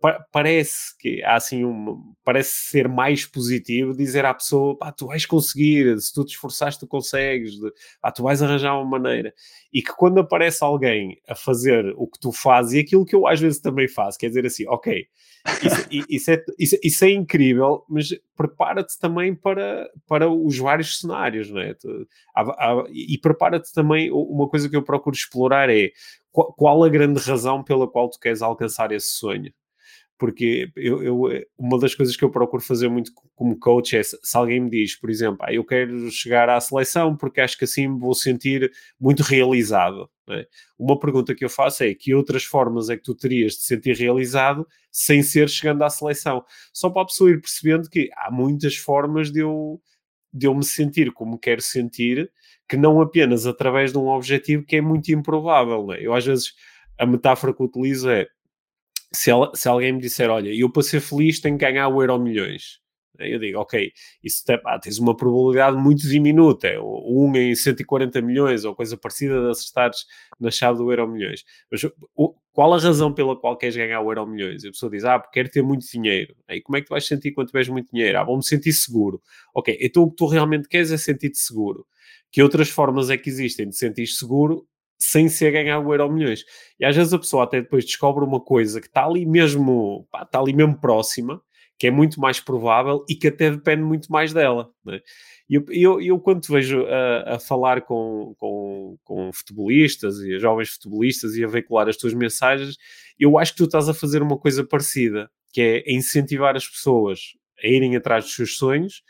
[0.00, 5.06] pa parece que há assim um, parece ser mais positivo dizer à pessoa, pá, tu
[5.06, 9.34] vais conseguir, se tu te esforçaste tu consegues, de, pá, tu vais arranjar uma maneira.
[9.72, 13.26] E que quando aparece alguém a fazer o que tu fazes e aquilo que eu
[13.26, 15.06] às vezes também faço, quer dizer assim, ok,
[15.62, 21.50] isso, isso, é, isso, isso é incrível, mas prepara-te também para, para os vários cenários,
[21.50, 21.74] não é?
[22.92, 25.90] E prepara-te também, uma coisa que eu procuro explorar é
[26.44, 29.52] qual, a grande razão pela qual tu queres alcançar esse sonho?
[30.18, 34.18] porque eu, eu, uma das coisas que eu procuro fazer muito como coach é se,
[34.34, 37.86] alguém me diz, por exemplo, ah, eu quero chegar à seleção porque acho que assim
[37.86, 38.70] me vou sentir
[39.00, 40.10] muito realizado.
[40.28, 40.46] É?
[40.76, 43.96] Uma pergunta que eu faço é que outras formas é que tu terias de sentir
[43.96, 46.44] realizado sem ser chegando à seleção?
[46.72, 49.80] Só para a pessoa ir percebendo que há muitas formas de eu,
[50.32, 52.30] de eu me sentir como quero sentir
[52.68, 55.92] que não apenas através de um objetivo que é muito improvável.
[55.92, 56.04] É?
[56.04, 56.52] Eu, às vezes,
[56.98, 58.26] a metáfora que utilizo é
[59.12, 62.02] se, ela, se alguém me disser, olha, eu para ser feliz tenho que ganhar o
[62.02, 62.80] euro milhões.
[63.18, 68.64] Eu digo, ok, isso tem, ah, tens uma probabilidade muito diminuta, 1 em 140 milhões
[68.64, 70.04] ou coisa parecida de acertares
[70.38, 71.44] na chave do euro milhões.
[71.70, 71.82] Mas
[72.16, 74.64] o, qual a razão pela qual queres ganhar o euro milhões?
[74.64, 76.34] A pessoa diz, ah, porque quero ter muito dinheiro.
[76.48, 78.18] E como é que tu vais sentir quando tiveres muito dinheiro?
[78.18, 79.22] Ah, vou-me sentir seguro.
[79.54, 81.86] Ok, então o que tu realmente queres é sentir-te seguro.
[82.32, 84.66] Que outras formas é que existem de sentir seguro
[84.98, 86.44] sem ser ganhar o euro milhões.
[86.78, 90.24] E às vezes a pessoa até depois descobre uma coisa que está ali mesmo, pá,
[90.24, 91.40] está ali mesmo próxima,
[91.78, 94.68] que é muito mais provável e que até depende muito mais dela.
[94.84, 95.00] Né?
[95.48, 100.70] Eu, eu, eu, quando te vejo a, a falar com, com, com, futebolistas e jovens
[100.70, 102.76] futebolistas e a veicular as tuas mensagens,
[103.18, 107.34] eu acho que tu estás a fazer uma coisa parecida, que é incentivar as pessoas
[107.62, 109.02] a irem atrás dos seus sonhos,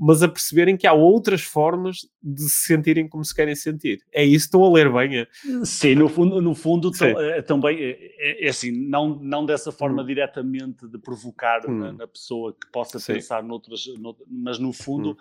[0.00, 4.00] mas a perceberem que há outras formas de se sentirem como se querem sentir.
[4.10, 5.18] É isso, estão a ler bem.
[5.18, 5.28] É?
[5.62, 10.02] Sim, no fundo, no fundo é, também é, é, é, assim, não, não dessa forma
[10.02, 10.06] hum.
[10.06, 11.78] diretamente de provocar hum.
[11.78, 13.12] na, na, pessoa que possa Sim.
[13.14, 15.16] pensar noutras, noutras, mas no fundo hum.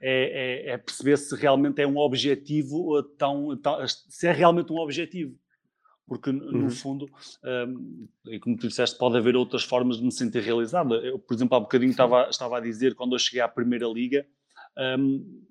[0.00, 5.38] é, é, perceber se realmente é um objetivo tão, tão, se é realmente um objetivo
[6.06, 6.70] porque no uhum.
[6.70, 7.08] fundo,
[7.66, 10.94] um, e como tu disseste, pode haver outras formas de me sentir realizado.
[10.96, 14.26] Eu, por exemplo, há bocadinho estava, estava a dizer, quando eu cheguei à Primeira Liga,
[14.98, 15.42] um,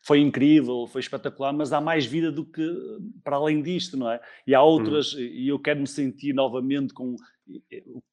[0.00, 2.66] foi incrível, foi espetacular, mas há mais vida do que
[3.22, 4.20] para além disto, não é?
[4.46, 5.20] E há outras, uhum.
[5.20, 7.14] e eu quero me sentir novamente com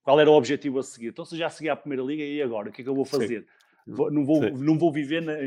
[0.03, 1.07] qual era o objetivo a seguir.
[1.07, 2.69] Então, se já segui à Primeira Liga, e agora?
[2.69, 3.45] O que é que eu vou fazer?
[3.87, 5.37] Vou, não, vou, não vou viver na,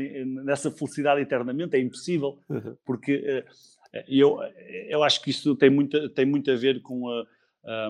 [0.43, 2.75] nessa felicidade eternamente, é impossível, uhum.
[2.85, 3.43] porque uh,
[4.07, 4.39] eu,
[4.87, 7.25] eu acho que isso tem muito, tem muito a ver com a.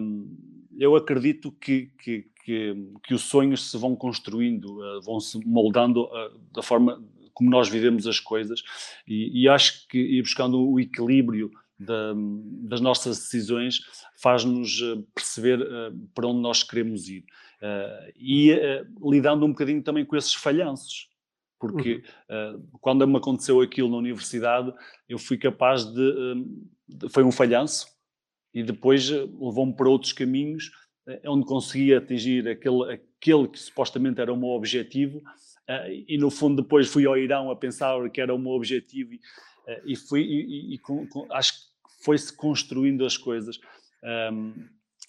[0.02, 0.36] Um,
[0.78, 6.06] eu acredito que, que, que, que, os sonhos se vão construindo, uh, vão se moldando
[6.06, 8.62] uh, da forma como nós vivemos as coisas,
[9.08, 12.14] e, e acho que ir buscando o equilíbrio da,
[12.64, 13.80] das nossas decisões
[14.22, 14.82] faz-nos
[15.16, 17.24] perceber uh, para onde nós queremos ir.
[18.18, 18.54] e
[19.02, 21.10] lidando um bocadinho também com esses falhanços
[21.60, 22.56] porque uhum.
[22.56, 24.74] uh, quando me aconteceu aquilo na universidade,
[25.08, 26.02] eu fui capaz de.
[26.02, 27.88] Uh, de foi um falhanço,
[28.54, 30.72] e depois uh, levou-me para outros caminhos,
[31.26, 35.22] onde consegui atingir aquele, aquele que supostamente era o meu objetivo,
[36.08, 39.20] e no fundo depois fui ao Irão a pensar que era o meu objetivo, e,
[39.86, 40.22] e fui.
[40.22, 43.60] E, e, e com, com, acho que foi-se construindo as coisas.
[44.32, 44.54] Um,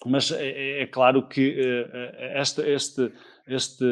[0.05, 3.11] mas é, é, é claro que uh, esta, este,
[3.51, 3.85] este,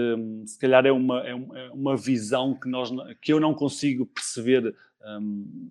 [0.46, 2.90] se calhar é uma, é, é uma visão que, nós,
[3.22, 4.74] que eu não consigo perceber,
[5.06, 5.70] um,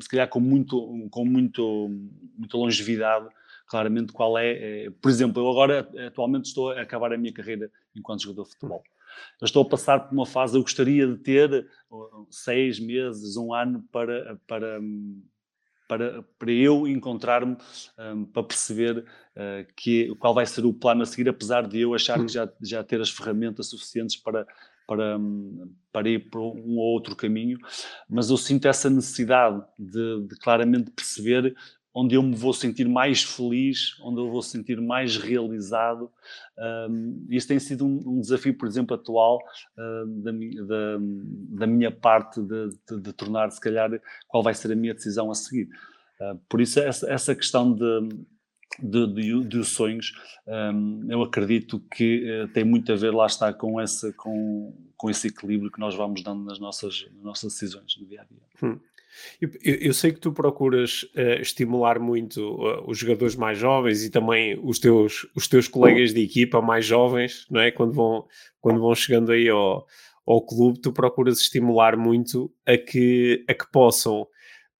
[0.00, 1.88] se calhar com, muito, com muito,
[2.36, 3.28] muita longevidade,
[3.66, 7.70] claramente qual é, é, Por exemplo, eu agora atualmente estou a acabar a minha carreira
[7.94, 8.82] enquanto jogador de futebol.
[9.40, 11.68] Eu estou a passar por uma fase, eu gostaria de ter
[12.30, 14.80] seis meses, um ano para, para,
[15.88, 17.56] para, para eu encontrar-me,
[17.98, 21.94] um, para perceber uh, que, qual vai ser o plano a seguir, apesar de eu
[21.94, 24.46] achar que já, já ter as ferramentas suficientes para,
[24.86, 27.58] para, hum, para ir por um ou outro caminho,
[28.08, 31.56] mas eu sinto essa necessidade de, de claramente perceber
[31.94, 36.10] onde eu me vou sentir mais feliz, onde eu vou sentir mais realizado.
[36.88, 39.38] Um, isso tem sido um, um, desafio, por exemplo, atual
[39.76, 40.98] uh, da, da,
[41.60, 43.90] da, minha parte de, de, de, tornar, se calhar,
[44.26, 45.68] qual vai ser a minha decisão a seguir.
[46.20, 48.08] Uh, por isso, essa, essa questão de,
[48.80, 50.12] de, de sonhos,
[50.46, 55.10] um, eu acredito que uh, tem muito a ver, lá está, com, essa, com, com
[55.10, 58.42] esse equilíbrio que nós vamos dando nas nossas, nas nossas decisões no dia a dia.
[58.62, 58.78] Hum.
[59.40, 64.10] Eu, eu, sei que tu procuras uh, estimular muito uh, os jogadores mais jovens e
[64.10, 67.70] também os teus, os teus colegas de equipa mais jovens, não é?
[67.70, 68.26] Quando vão,
[68.60, 69.86] quando vão chegando aí ao,
[70.26, 74.26] ao clube, tu procuras estimular muito a que, a que possam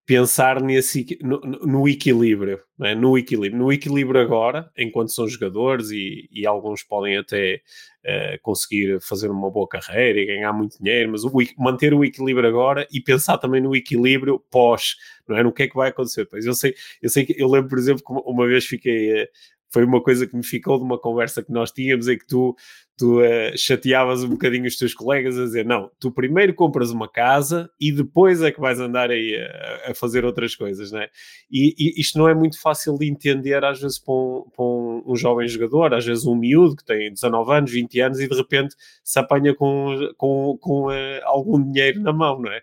[0.09, 2.95] pensar nesse, no, no equilíbrio, é?
[2.95, 7.61] no equilíbrio, no equilíbrio agora, enquanto são jogadores e, e alguns podem até
[8.07, 12.49] uh, conseguir fazer uma boa carreira e ganhar muito dinheiro, mas o, manter o equilíbrio
[12.49, 14.97] agora e pensar também no equilíbrio pós,
[15.29, 15.43] não é?
[15.43, 16.25] No que é que vai acontecer?
[16.25, 19.29] Pois eu sei, eu sei que eu lembro, por exemplo, que uma vez fiquei uh,
[19.71, 22.57] foi uma coisa que me ficou de uma conversa que nós tínhamos, é que tu,
[22.97, 27.09] tu uh, chateavas um bocadinho os teus colegas a dizer, não, tu primeiro compras uma
[27.09, 31.09] casa e depois é que vais andar aí a, a fazer outras coisas, né?
[31.51, 35.03] E, e, isto não é muito fácil de entender às vezes para um, para um,
[35.07, 38.35] um, jovem jogador, às vezes um miúdo que tem 19 anos, 20 anos e de
[38.35, 42.63] repente se apanha com, com, com uh, algum dinheiro na mão, não é?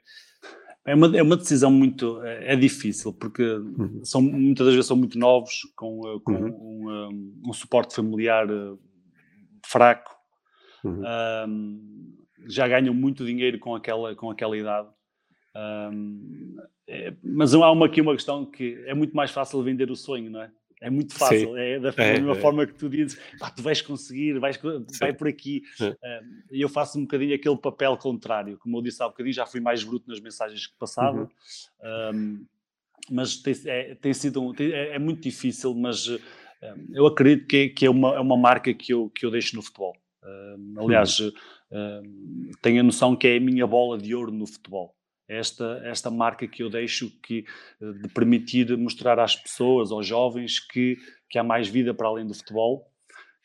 [0.85, 2.21] É uma, é uma decisão muito.
[2.23, 4.01] É, é difícil, porque uhum.
[4.03, 6.47] são, muitas das vezes são muito novos, com, eh, com uhum.
[6.47, 8.79] um, um, um, suporte familiar uh,
[9.65, 10.15] fraco,
[10.83, 11.01] uhum.
[11.47, 12.15] um,
[12.47, 14.87] já ganham muito dinheiro com aquela, com aquela idade.
[16.87, 20.29] É, mas há uma, aqui uma questão que é muito mais fácil vender o sonho,
[20.29, 20.51] não é?
[20.81, 21.59] É muito fácil, Sim.
[21.59, 22.41] é da é, mesma é.
[22.41, 23.17] forma que tu dizes,
[23.55, 24.59] tu vais conseguir, vais,
[24.99, 25.63] vai por aqui.
[26.51, 29.45] E eu faço um bocadinho aquele papel contrário, como eu disse há um bocadinho, já
[29.45, 31.29] fui mais bruto nas mensagens que passava, uhum.
[32.13, 32.45] um,
[33.09, 36.17] mas tem, é, tem sido tem, é, é, muito difícil, mas um,
[36.93, 39.61] eu acredito que, que é, uma, é uma marca que eu, que eu deixo no
[39.61, 39.95] futebol.
[40.23, 42.51] Um, aliás, uhum.
[42.61, 44.94] tenho a noção que é a minha bola de ouro no futebol
[45.27, 47.45] esta, esta marca que eu deixo que,
[47.81, 50.97] eh, de permitir mostrar às pessoas, aos jovens, que,
[51.29, 52.91] que há mais vida para além do futebol,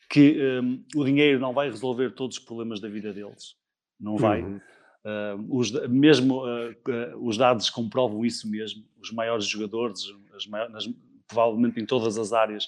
[0.09, 3.55] que um, ehm, o dinheiro não vai resolver todos os problemas da vida deles.
[3.99, 4.41] Não vai.
[4.41, 4.59] Uhum.
[5.03, 8.83] Uh, os, mesmo uh, uh, os dados comprovam isso mesmo.
[9.01, 10.03] Os maiores jogadores,
[10.47, 10.89] maiores,
[11.27, 12.67] provavelmente em todas as áreas,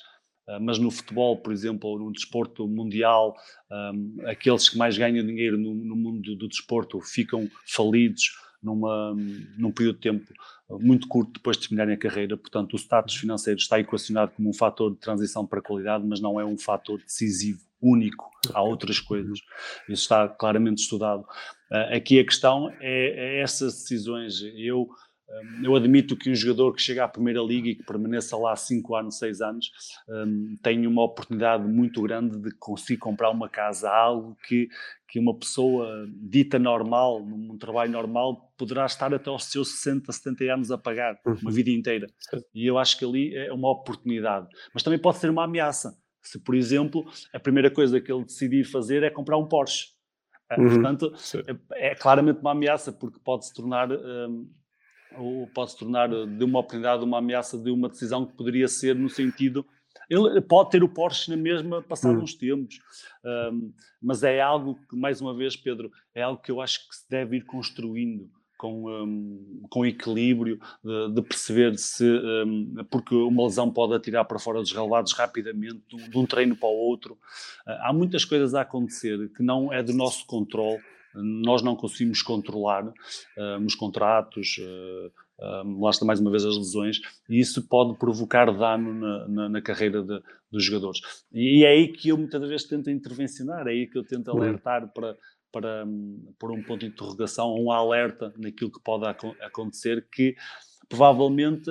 [0.60, 3.34] mas no futebol, por exemplo, ou no desporto mundial,
[3.71, 8.30] um, aqueles que mais ganham dinheiro no, no mundo do, do desporto ficam falidos
[8.63, 9.15] numa,
[9.58, 10.34] num período de tempo
[10.69, 12.38] muito curto depois de terminarem a carreira.
[12.38, 16.19] Portanto, o status financeiro está equacionado como um fator de transição para a qualidade, mas
[16.19, 18.32] não é um fator decisivo, único.
[18.54, 19.39] Há outras coisas.
[19.89, 21.21] Isso está claramente estudado.
[21.71, 24.41] Uh, aqui a questão é, é essas decisões.
[24.56, 24.88] Eu
[25.64, 28.96] eu admito que um jogador que chega à Primeira Liga e que permaneça lá 5
[28.96, 29.72] anos, 6 anos,
[30.08, 34.68] um, tem uma oportunidade muito grande de conseguir comprar uma casa, algo que,
[35.08, 40.44] que uma pessoa dita normal, num trabalho normal, poderá estar até aos seus 60, 70
[40.54, 41.52] anos a pagar, uma uhum.
[41.52, 42.08] vida inteira.
[42.54, 44.48] E eu acho que ali é uma oportunidade.
[44.74, 45.98] Mas também pode ser uma ameaça.
[46.22, 49.88] Se, por exemplo, a primeira coisa que ele decidir fazer é comprar um Porsche.
[50.50, 50.70] Ah, uhum.
[50.70, 51.14] Portanto,
[51.48, 53.92] é, é, claramente uma ameaça, porque pode se tornar.
[53.92, 54.50] Um,
[55.17, 58.95] ou pode se tornar de uma oportunidade uma ameaça de uma decisão que poderia ser
[58.95, 59.65] no sentido
[60.10, 62.80] ele pode ter o Porsche na mesma passado uns tempos,
[63.52, 63.71] um,
[64.02, 67.10] mas é algo que, mais uma vez, Pedro, é algo que eu acho que se
[67.10, 73.71] deve ir construindo com, um, com equilíbrio, de, de perceber se, um, porque uma lesão
[73.71, 77.13] pode atirar para fora dos relevados rapidamente, de, de um treino para o outro.
[77.67, 80.82] Uh, há muitas coisas a acontecer que não é do nosso controle
[81.15, 85.08] nós não conseguimos controlar uh, os contratos, uh,
[85.39, 86.99] uh, lá está mais uma vez as lesões,
[87.30, 90.21] e isso pode provocar dano na, na, na carreira de,
[90.52, 91.02] dos jogadores.
[91.32, 94.91] E é aí que eu muitas vezes tento intervencionar, é aí que eu tento alertar
[94.93, 95.15] para,
[95.52, 100.36] para um, por um ponto de interrogação, um alerta naquilo que pode ac acontecer, que
[100.89, 101.69] provavelmente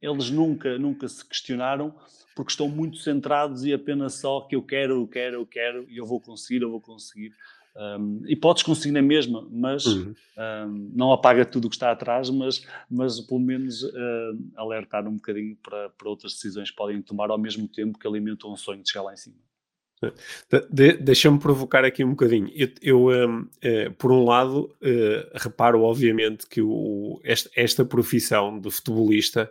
[0.00, 1.94] eles nunca, nunca se questionaram
[2.34, 5.96] porque estão muito centrados e apenas só que eu quero, eu quero, eu quero e
[5.96, 7.32] eu vou conseguir, eu vou conseguir.
[7.74, 10.14] Um, e podes conseguir na mesma, mas uhum.
[10.36, 15.14] um, não apaga tudo o que está atrás, mas, mas pelo menos uh, alertar um
[15.14, 18.82] bocadinho para, para outras decisões que podem tomar ao mesmo tempo que alimentam um sonho
[18.82, 19.36] de chegar lá em cima.
[20.70, 22.50] De, Deixa-me provocar aqui um bocadinho.
[22.54, 28.58] Eu, eu um, eh, por um lado, uh, reparo obviamente que o, esta, esta profissão
[28.58, 29.50] de futebolista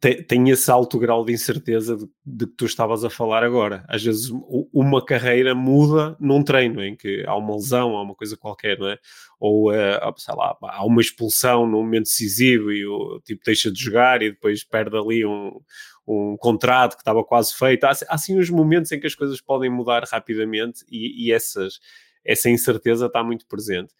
[0.00, 3.84] tem, esse alto grau de incerteza de, de, que tu estavas a falar agora.
[3.88, 4.30] Às vezes
[4.72, 8.88] uma carreira muda num treino em que há uma lesão, há uma coisa qualquer, não
[8.88, 8.98] é?
[9.40, 13.82] Ou, uh, sei lá, há uma expulsão num momento decisivo e o tipo deixa de
[13.82, 15.58] jogar e depois perde ali um,
[16.06, 17.82] um contrato que estava quase feito.
[17.84, 21.80] Há, há assim uns momentos em que as coisas podem mudar rapidamente e, e essas,
[22.24, 23.92] essa incerteza está muito presente.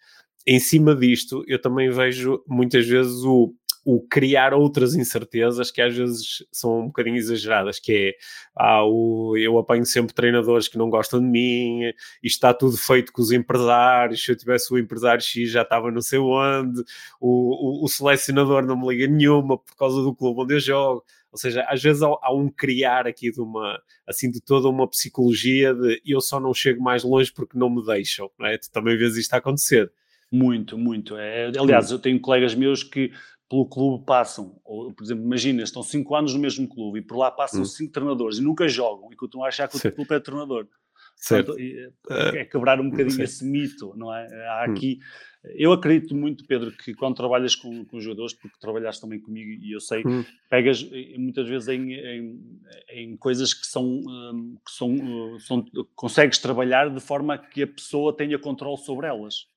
[0.47, 3.53] Em cima disto, eu também vejo muitas vezes o
[3.85, 8.13] o criar outras incertezas que às vezes são um bocadinho exageradas, que é
[8.55, 11.83] ah, o, eu apanho sempre treinadores que não gostam de mim,
[12.21, 15.91] isto está tudo feito com os empresários, se eu tivesse o empresário X já estava
[15.91, 16.81] não sei onde,
[17.19, 21.03] o, o, o selecionador não me liga nenhuma por causa do clube onde eu jogo.
[21.31, 24.87] Ou seja, às vezes há, há, um criar aqui de uma, assim, de toda uma
[24.87, 28.57] psicologia de eu só não chego mais longe porque não me deixam, não é?
[28.57, 29.91] Tu também vês isto acontecer.
[30.31, 31.17] Muito, muito.
[31.17, 33.11] É, aliás, eu tenho colegas meus que
[33.49, 37.17] pelo clube passam, ou, por exemplo, imagina, estão 5 anos no mesmo clube e por
[37.17, 37.91] lá passam 5 hum.
[37.91, 40.67] treinadores e nunca jogam e continuam a achar que o clube é treinador.
[41.15, 41.47] Certo.
[41.47, 44.25] Portanto, é, é quebrar um bocadinho esse mito, não é?
[44.47, 44.71] Há hum.
[44.71, 44.99] aqui,
[45.43, 49.73] eu acredito muito, Pedro, que quando trabalhas com, com jogadores, porque trabalhaste também comigo e
[49.73, 50.23] eu sei, hum.
[50.49, 56.37] pegas muitas vezes em, em, em coisas que são, hum, que são, hum, são, consegues
[56.37, 59.47] trabalhar de forma que a pessoa tenha controle sobre elas.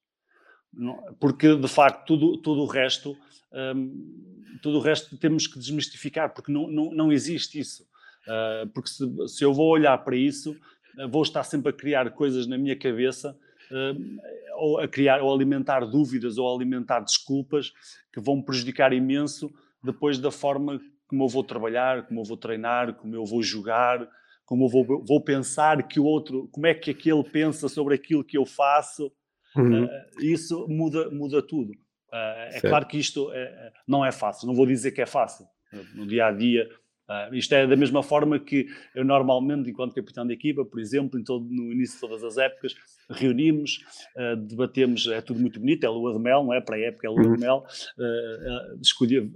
[1.21, 3.17] Porque, de facto, tudo, tudo o resto
[3.53, 7.85] um, tudo o resto temos que desmistificar, porque não, não, não existe isso.
[8.23, 10.53] Uh, porque se, se, eu vou olhar para isso,
[10.99, 13.37] uh, vou estar sempre a criar coisas na minha cabeça,
[13.71, 14.21] uh,
[14.57, 17.73] ou a criar, ou alimentar dúvidas, ou alimentar desculpas
[18.13, 19.51] que vão prejudicar imenso
[19.83, 24.09] depois da forma como eu vou trabalhar, como eu vou treinar, como eu vou jogar,
[24.47, 28.25] como eu vou, vou pensar que o outro, como é que aquele pensa sobre aquilo
[28.25, 29.13] que eu faço.
[29.57, 29.88] Uhum.
[30.21, 31.73] isso muda, muda tudo.
[32.12, 35.47] Uh, é claro que isto é, não é fácil, não vou dizer que é fácil.
[35.95, 36.69] No dia a dia,
[37.09, 41.19] Uh, isto é da mesma forma que eu normalmente, enquanto capitão de equipa, por exemplo,
[41.19, 42.75] em todo, no início de todas as épocas,
[43.12, 43.85] reunimos,
[44.16, 46.61] uh, debatemos, é tudo muito bonito, é lua de mel, não é?
[46.61, 47.38] Para a época é lua de uhum.
[47.38, 47.64] mel,
[47.98, 49.31] uh, escolhe,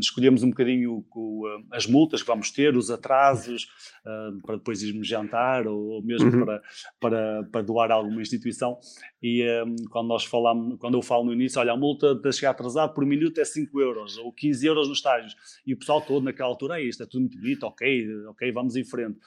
[0.00, 3.68] escolhemos um bocadinho o, as multas que vamos ter, os atrasos,
[4.44, 6.44] para depois irmos jantar ou, ou mesmo uhum.
[6.44, 6.62] para,
[7.00, 8.78] para, para doar a alguma instituição.
[9.22, 9.44] E
[9.90, 13.06] quando nós falamos, quando eu falo no início, olha, a multa de chegar atrasado por
[13.06, 16.80] minuto é 5 euros ou 15 euros nos estágios, e o pessoal todo naquela altura
[16.80, 19.18] é isto, é tudo muito bonito, ok, ok, vamos em frente.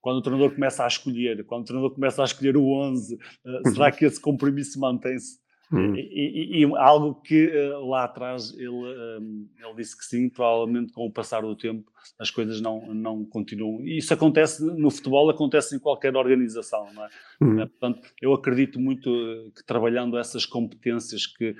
[0.00, 3.18] Quando o treinador começa a escolher, quando o treinador começa a escolher o 11, uh,
[3.44, 5.38] eh, será que esse compromisso mantém-se?
[5.72, 5.94] Hum.
[5.94, 10.28] E, e, e, algo que uh, lá atrás ele, um, eh, ele disse que sim,
[10.28, 13.86] provavelmente com o passar do tempo as coisas não, não continuam.
[13.86, 17.08] E isso acontece no futebol, acontece em qualquer organização, não é?
[17.40, 17.56] Hum.
[17.56, 19.10] portanto, eu acredito muito
[19.54, 21.54] que trabalhando essas competências que,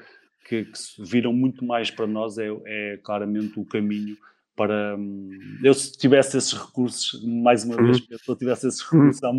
[0.48, 4.16] que, que viram muito mais para nós é, é claramente o caminho
[4.60, 5.30] para hum,
[5.64, 8.18] eu se tivesse esses recursos, mais uma vez, uhum.
[8.18, 9.32] se eu tivesse esses recursos há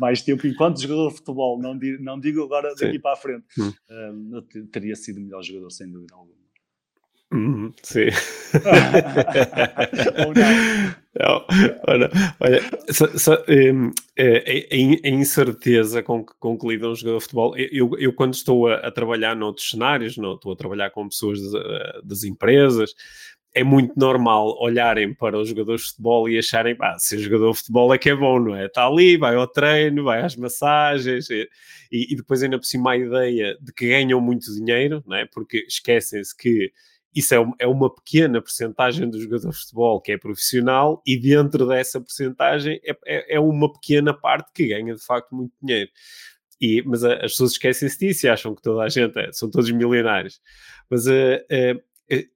[0.00, 3.00] mais tempo, enquanto jogador de futebol, não digo, não digo agora daqui Sim.
[3.00, 3.72] para a frente, uhum.
[3.88, 6.34] um, eu teria sido o melhor jogador, sem dúvida alguma.
[7.32, 7.72] Uhum.
[7.82, 8.06] Sim.
[11.16, 11.46] Não.
[11.86, 12.10] olha,
[12.40, 12.60] olha
[12.90, 14.66] só, só, um, é,
[15.04, 18.68] a, incerteza com que, com que lida um jogador de futebol, eu, eu quando estou
[18.68, 21.52] a, a trabalhar noutros cenários, não, estou a trabalhar com pessoas das,
[22.04, 22.94] das empresas,
[23.54, 27.58] é muito normal olharem para os jogadores de futebol e acharem, pá, ser jogador de
[27.58, 28.66] futebol é que é bom, não é?
[28.66, 31.48] Está ali, vai ao treino, vai às massagens e,
[31.92, 35.24] e depois ainda por cima a ideia de que ganham muito dinheiro, não é?
[35.26, 36.72] Porque esquecem-se que
[37.14, 41.64] isso é, é uma pequena porcentagem dos jogadores de futebol que é profissional e dentro
[41.68, 45.90] dessa porcentagem é, é, é uma pequena parte que ganha de facto muito dinheiro.
[46.60, 49.70] E, mas as pessoas esquecem-se disso e acham que toda a gente é, são todos
[49.70, 50.40] milionários.
[50.90, 51.74] Mas uh, uh, eh,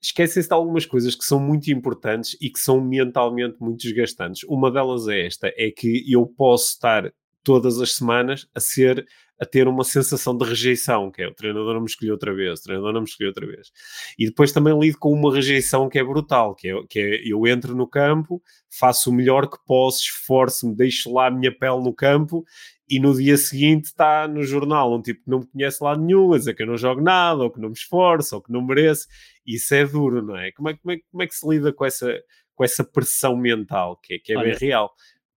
[0.00, 4.42] esquecem-se de algumas coisas que são muito importantes e que são mentalmente muito desgastantes.
[4.48, 7.12] Uma delas é esta: é que eu posso estar
[7.42, 9.06] todas as semanas a ser
[9.40, 12.58] a ter uma sensação de rejeição, que é o treinador não me escolheu outra vez,
[12.58, 13.70] o treinador não me escolheu outra vez.
[14.18, 17.46] E depois também lido com uma rejeição que é brutal, que é, que é eu
[17.46, 21.94] entro no campo, faço o melhor que posso, esforço-me, deixo lá a minha pele no
[21.94, 22.44] campo
[22.88, 26.32] e no dia seguinte está no jornal um tipo que não me conhece lá nenhum,
[26.32, 28.64] a dizer que eu não jogo nada, ou que não me esforço, ou que não
[28.64, 29.06] mereço.
[29.46, 30.52] Isso é duro, não é?
[30.52, 32.18] Como é, como é, como é que se lida com essa,
[32.54, 34.90] com essa pressão mental, que é, que é Olha, bem real?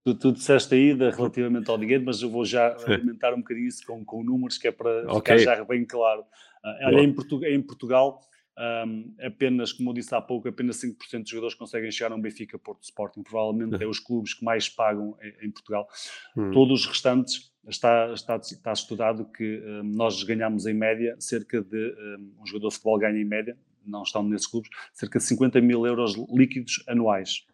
[0.04, 3.68] Tu, tu disseste aí de, relativamente ao dinheiro, mas eu vou já alimentar um bocadinho
[3.68, 5.38] isso com, com números, que é para okay.
[5.38, 6.22] ficar já bem claro.
[6.22, 8.20] Uh, olha, em, Portu em Portugal,
[8.58, 12.20] um, apenas, como eu disse há pouco, apenas 5% dos jogadores conseguem chegar a um
[12.20, 13.22] Benfica Porto Sporting.
[13.22, 13.82] Provavelmente uhum.
[13.82, 15.88] é os clubes que mais pagam em, em Portugal.
[16.36, 16.50] Uhum.
[16.50, 21.94] Todos os restantes, está, está, está estudado que um, nós ganhamos em média cerca de.
[22.18, 25.60] Um, um, jogador de futebol ganha em média, não estão nesses clubes, cerca de 50
[25.60, 27.46] mil euros líquidos anuais.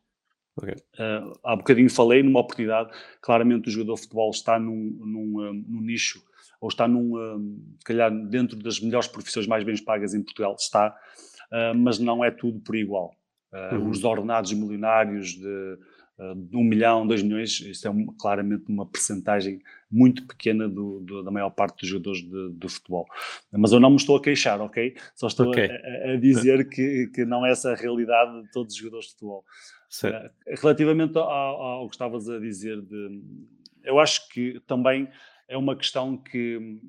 [0.57, 0.75] Okay.
[0.75, 2.91] Uh, há bocadinho falei numa oportunidade,
[3.21, 6.21] claramente o jogador de futebol está num, num, num nicho
[6.61, 10.57] ou está num, hum, se calhar, dentro das melhores profissões mais bem pagas em Portugal,
[10.59, 10.97] está,
[11.53, 13.15] uh, mas não é tudo por igual.
[13.53, 13.91] Uh, uhum.
[13.91, 15.79] Os ordenados milionários de,
[16.37, 21.31] de, um milhão, dois milhões, isso é claramente uma percentagem muito pequena do, do, da
[21.31, 23.07] maior parte dos jogadores de, futebol.
[23.53, 24.95] Mas eu não me estou a queixar, ok?
[25.15, 25.71] Só estou okay.
[25.71, 29.13] A, a, dizer que, que não é essa a realidade de todos os jogadores de
[29.13, 29.45] futebol.
[30.61, 33.23] relativamente ao, ao que estavas a dizer, de,
[33.85, 35.09] eu acho que também
[35.49, 36.81] é uma questão que,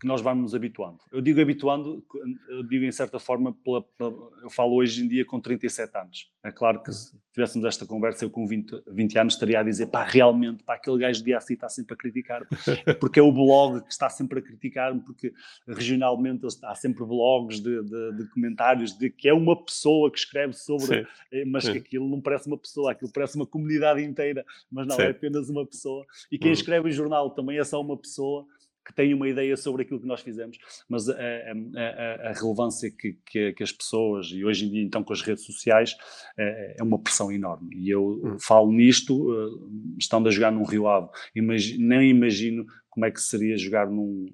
[0.00, 0.98] que nós vamos nos habituando.
[1.10, 2.04] Eu digo habituando,
[2.48, 4.12] eu digo em certa forma, pela, pela,
[4.42, 6.30] eu falo hoje em dia com 37 anos.
[6.42, 9.86] É claro que se tivéssemos esta conversa, eu com 20, 20 anos estaria a dizer,
[9.86, 12.46] pá, realmente, pá, aquele gajo de assim está sempre a criticar,
[13.00, 15.32] porque é o blog que está sempre a criticar-me, porque
[15.66, 20.52] regionalmente há sempre blogs de, de, de, comentários de que é uma pessoa que escreve
[20.52, 21.06] sobre, Sim.
[21.32, 21.72] Eh, mas Sim.
[21.72, 25.02] que aquilo não parece uma pessoa, aquilo parece uma comunidade inteira, mas não, Sim.
[25.02, 26.04] é apenas uma pessoa.
[26.30, 26.54] E quem uhum.
[26.54, 28.46] escreve em jornal também é só uma pessoa
[28.88, 30.56] que têm uma ideia sobre aquilo que nós fizemos,
[30.88, 35.04] mas a, a, a, relevância que, que, que, as pessoas, e hoje em dia então
[35.04, 35.94] com as redes sociais,
[36.38, 37.76] é, é uma pressão enorme.
[37.76, 38.38] E eu hum.
[38.40, 43.20] falo nisto, uh, estando a jogar num Rio Ave, imagi nem imagino como é que
[43.20, 44.26] seria jogar num,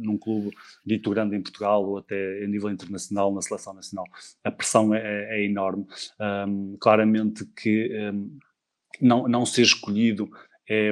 [0.00, 0.50] num clube
[0.84, 4.06] dito grande em Portugal ou até a nível internacional, na seleção nacional.
[4.42, 5.86] A pressão é, é, é enorme.
[6.20, 8.36] Um, claramente que um,
[9.00, 10.28] não, não ser escolhido
[10.72, 10.88] é,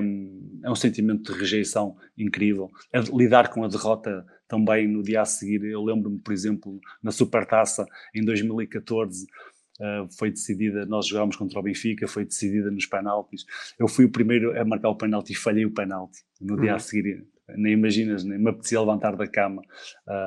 [0.64, 2.70] é um sentimento de rejeição incrível.
[2.93, 5.64] É lidar com a derrota também no dia a seguir.
[5.64, 9.24] Eu lembro-me, por exemplo, na Supertaça em 2014.
[9.24, 13.47] Uh, eh, foi decidida, nós jogámos contra o Benfica, foi decidida nos penaltis.
[13.78, 16.18] Eu fui o primeiro a marcar o penalti e falhei o penalti.
[16.39, 16.61] No uhum.
[16.61, 16.81] dia a uhum.
[16.81, 17.26] seguir,
[17.57, 19.62] nem imaginas, nem me apetecia levantar da cama,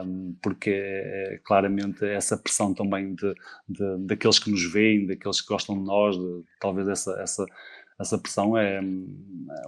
[0.06, 3.34] um, porque é, é, claramente essa pressão também de,
[3.68, 7.46] de, daqueles que nos veem, daqueles que gostam de nós, de, talvez essa, essa
[8.00, 8.82] essa pressão é,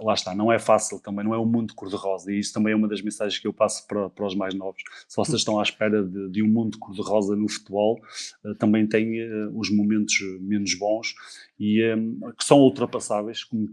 [0.02, 2.76] lá está, não é fácil também, não é um mundo cor-de-rosa e isso também é
[2.76, 4.82] uma das mensagens que eu passo para, para os mais novos.
[5.08, 8.00] Se vocês estão à espera de, de um mundo cor-de-rosa no futebol,
[8.44, 11.14] uh, também tem uh, os momentos menos bons
[11.58, 13.68] e um, que são ultrapassáveis, como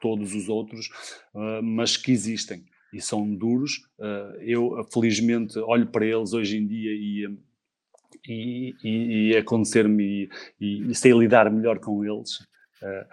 [0.00, 0.88] todos os outros,
[1.34, 3.88] uh, mas que existem e são duros.
[4.42, 7.26] eu, felizmente, olho para eles hoje em dia e
[8.26, 10.28] e, e, e acontecer-me
[10.60, 12.40] e, e, sei lidar melhor com eles.
[12.82, 13.06] Uh,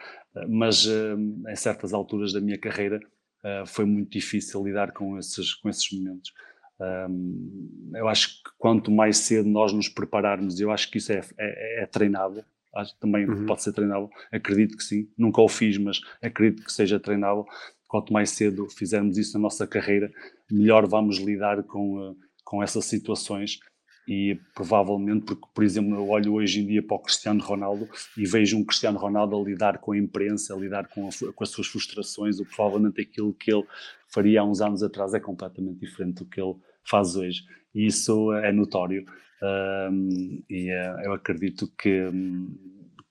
[0.47, 1.17] mas uh,
[1.49, 2.99] em certas alturas da minha carreira
[3.43, 6.31] uh, foi muito difícil lidar com esses, com esses momentos.
[6.79, 11.21] Um, eu acho que quanto mais cedo nós nos prepararmos, eu acho que isso é,
[11.37, 12.43] é, é treinável,
[12.75, 13.45] acho, também uhum.
[13.45, 17.45] pode ser treinável, acredito que sim, nunca o fiz, mas acredito que seja treinável.
[17.87, 20.09] Quanto mais cedo fizermos isso na nossa carreira,
[20.49, 22.15] melhor vamos lidar com,
[22.45, 23.59] com essas situações
[24.07, 27.87] e provavelmente, porque, por exemplo, eu olho hoje em dia para o Cristiano Ronaldo
[28.17, 31.43] e vejo um Cristiano Ronaldo a lidar com a imprensa, a lidar com, a, com
[31.43, 33.65] as suas frustrações, ou provavelmente aquilo que ele
[34.07, 37.43] faria há uns anos atrás é completamente diferente do que ele faz hoje.
[37.73, 39.05] E isso é notório.
[39.41, 42.07] Um, e uh, eu acredito que,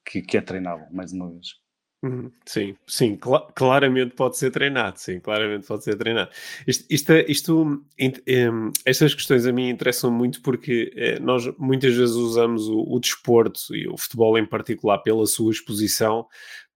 [0.04, 1.60] que, que é treinável, mais uma vez.
[2.02, 2.32] Uhum.
[2.46, 6.30] Sim, sim, cl claramente pode ser treinado, sim, claramente pode ser treinado.
[6.66, 7.84] Isto, isto, isto
[8.86, 13.74] estas questões a mim interessam muito porque eh, nós muitas vezes usamos o, o desporto
[13.74, 16.26] e o futebol em particular pela sua exposição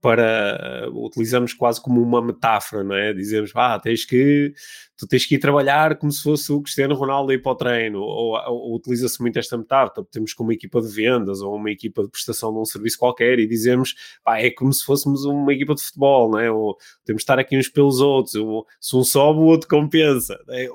[0.04, 3.14] para utilizamos quase como uma metáfora, não é?
[3.14, 4.52] Dizemos, ah, tens que
[4.98, 8.00] tu tens que ir trabalhar como se fosse o Cristiano Ronaldo ir para o treino,
[8.00, 12.02] ou, ou utiliza-se muito esta metáfora, temos como uma equipa de vendas ou uma equipa
[12.02, 15.74] de prestação de um serviço qualquer e dizemos, pá, é como se fôssemos uma equipa
[15.74, 16.50] de futebol, não é?
[16.50, 16.76] Ou
[17.06, 20.38] temos de estar aqui uns pelos outros, ou, se um sobe o outro compensa.
[20.50, 20.68] É?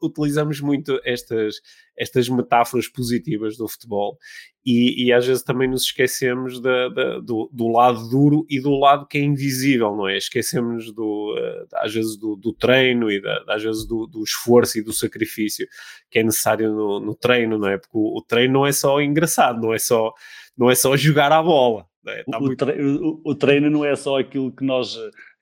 [0.00, 1.56] Utilizamos muito estas,
[1.96, 4.18] estas metáforas positivas do futebol
[4.64, 8.76] e, e, às vezes também nos esquecemos da, da, do, do, lado duro e do
[8.76, 10.16] lado que é invisível, não é?
[10.16, 14.76] Esquecemos do, uh, às vezes do, do, treino e da, às vezes do, do, esforço
[14.76, 15.68] e do sacrifício
[16.10, 17.78] que é necessário no, no treino, não é?
[17.78, 20.12] Porque o, o, treino não é só engraçado, não é só,
[20.58, 21.86] não é só jogar a bola.
[22.04, 22.24] É?
[22.24, 22.66] Tá o, muito...
[22.66, 24.96] treino, o, treino não é só aquilo que nós,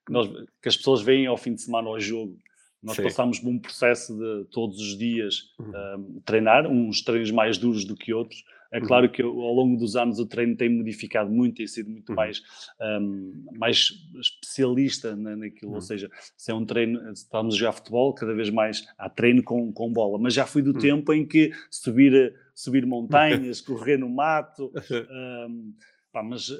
[0.06, 0.28] que nós
[0.60, 2.38] que as pessoas veem ao fim de semana ao jogo
[2.84, 3.02] Nós Sim.
[3.02, 6.16] passámos por um processo de todos os dias uhum.
[6.16, 8.44] um, treinar, uns treinos mais duros do que outros.
[8.70, 8.86] É uhum.
[8.86, 12.10] claro que eu, ao longo dos anos o treino tem modificado muito, tem sido muito
[12.10, 12.16] uhum.
[12.16, 12.42] mais,
[13.00, 15.70] um, mais especialista na, naquilo.
[15.70, 15.80] Ou uhum.
[15.80, 19.72] seja, se é um treino, estamos a jogar futebol, cada vez mais há treino com,
[19.72, 20.18] com bola.
[20.18, 20.78] Mas já fui do uhum.
[20.78, 24.70] tempo em que subir, subir montanhas, correr no mato.
[25.14, 25.74] Um,
[26.12, 26.56] pá, mas uh,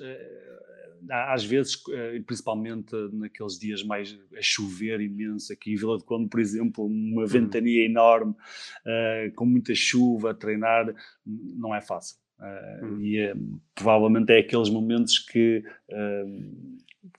[1.11, 6.29] às vezes, eh, principalmente naqueles dias mais a chover imenso, aqui em Vila de Conde,
[6.29, 7.27] por exemplo, uma uhum.
[7.27, 10.95] ventania enorme, uh, com muita chuva, a treinar,
[11.27, 12.17] não é fácil.
[12.39, 13.01] Uh, uhum.
[13.01, 13.35] E
[13.75, 15.63] provavelmente é aqueles momentos que,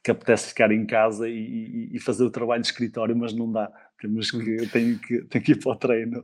[0.03, 3.71] que apetece ficar em casa e, e, fazer o trabalho de escritório, mas não dá
[3.99, 4.67] temos que, hum.
[4.71, 6.23] tenho que, tenho que ir para o treino.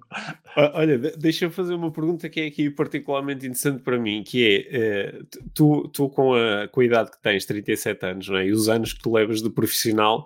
[0.55, 5.21] Olha, deixa-me fazer uma pergunta que é aqui particularmente interessante para mim, que é, eh,
[5.53, 8.47] tu, tu com, a, com a idade que tens, 37 anos, não é?
[8.47, 10.25] e os anos que tu levas de profissional,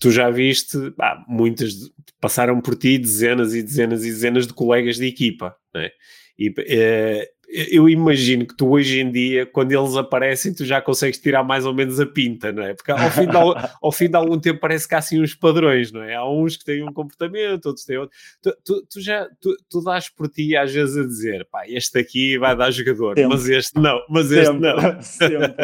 [0.00, 1.72] tu já viste, ah, muitas
[2.20, 5.90] passaram por ti dezenas e dezenas e dezenas de colegas de equipa, não é?
[6.38, 11.18] E, eh, eu imagino que tu hoje em dia, quando eles aparecem, tu já consegues
[11.18, 12.74] tirar mais ou menos a pinta, não é?
[12.74, 13.36] Porque ao fim de,
[13.82, 16.16] ao fim de algum tempo parece que há assim uns padrões, não é?
[16.16, 18.16] Há uns que têm um comportamento, outros têm outro.
[18.42, 21.98] Tu, tu, tu já tu, tu dás por ti às vezes a dizer, pá, este
[21.98, 23.28] aqui vai dar jogador, sempre.
[23.28, 24.76] mas este não, mas este não.
[25.02, 25.54] Sempre.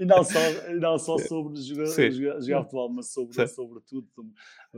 [0.00, 0.38] E não só,
[0.80, 4.06] não só sobre jogar, jogar, jogar futebol, mas sobre, sobre tudo,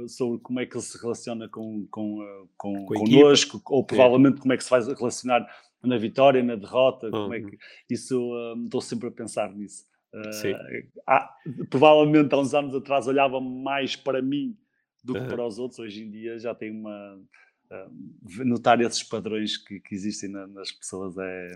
[0.08, 2.18] sobre como é que ele se relaciona com, com,
[2.56, 5.46] com, com connosco, ou provavelmente como é que se vai relacionar
[5.82, 7.12] na vitória, na derrota, uhum.
[7.12, 7.58] como é que
[7.88, 9.84] isso um, estou sempre a pensar nisso.
[10.12, 11.32] Uh, há,
[11.70, 14.56] provavelmente há uns anos atrás olhava mais para mim
[15.04, 15.28] do que uhum.
[15.28, 17.20] para os outros, hoje em dia já tenho uma
[17.70, 21.52] uh, notar esses padrões que, que existem na, nas pessoas é,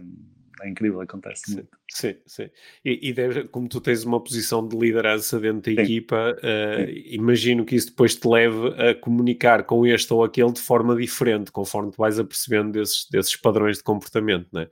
[0.62, 1.78] é incrível, acontece sim, muito.
[1.90, 2.50] Sim, sim.
[2.84, 5.92] E, e deve, como tu tens uma posição de liderança dentro da sim.
[5.92, 10.60] equipa, uh, imagino que isso depois te leve a comunicar com este ou aquele de
[10.60, 14.70] forma diferente, conforme tu vais apercebendo desses, desses padrões de comportamento, não é?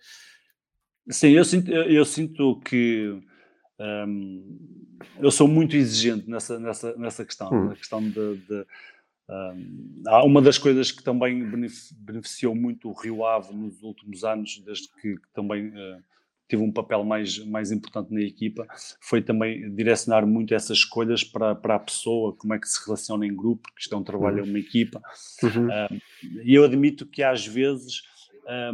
[1.10, 3.20] Sim, eu sinto, eu sinto que
[3.82, 7.64] um, eu sou muito exigente nessa, nessa, nessa questão, hum.
[7.70, 8.66] na questão de, de
[9.28, 11.44] um, uma das coisas que também
[11.98, 16.02] beneficiou muito o Rio Ave nos últimos anos, desde que, também uh,
[16.48, 18.66] tive um papel mais, mais importante na equipa,
[19.00, 23.26] foi também direcionar muito essas escolhas para, para a pessoa, como é que se relaciona
[23.26, 25.00] em grupo, porque isto é um trabalho, é uma equipa.
[25.42, 25.68] Uhum.
[26.44, 28.02] e eu admito que às vezes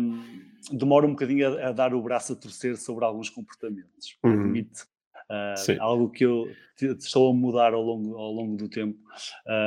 [0.00, 4.18] um, demora um bocadinho a, a, dar o braço a torcer sobre alguns comportamentos.
[4.24, 4.32] Uhum.
[4.32, 4.86] Admito.
[5.30, 6.50] Uh, algo que eu
[6.80, 8.98] estou a mudar ao longo, ao longo do tempo,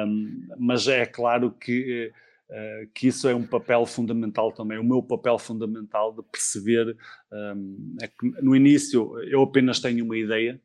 [0.08, 2.12] um, mas é claro que,
[2.50, 6.98] uh, que isso é um papel fundamental também, o meu papel fundamental de perceber
[7.32, 10.60] um, é que no início eu apenas tenho uma ideia,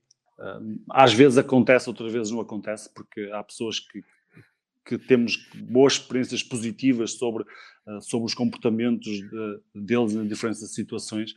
[0.90, 4.04] às vezes acontece, outras vezes não acontece, porque há pessoas que,
[4.86, 5.36] que temos
[5.68, 11.34] boas experiências positivas sobre, uh, sobre os comportamentos de, deles em diferentes situações,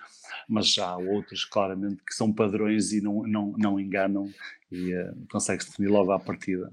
[0.48, 4.32] mas há outros, claramente, que são padrões e não, não, não enganam
[4.72, 6.72] e uh, consegue-se definir logo à partida.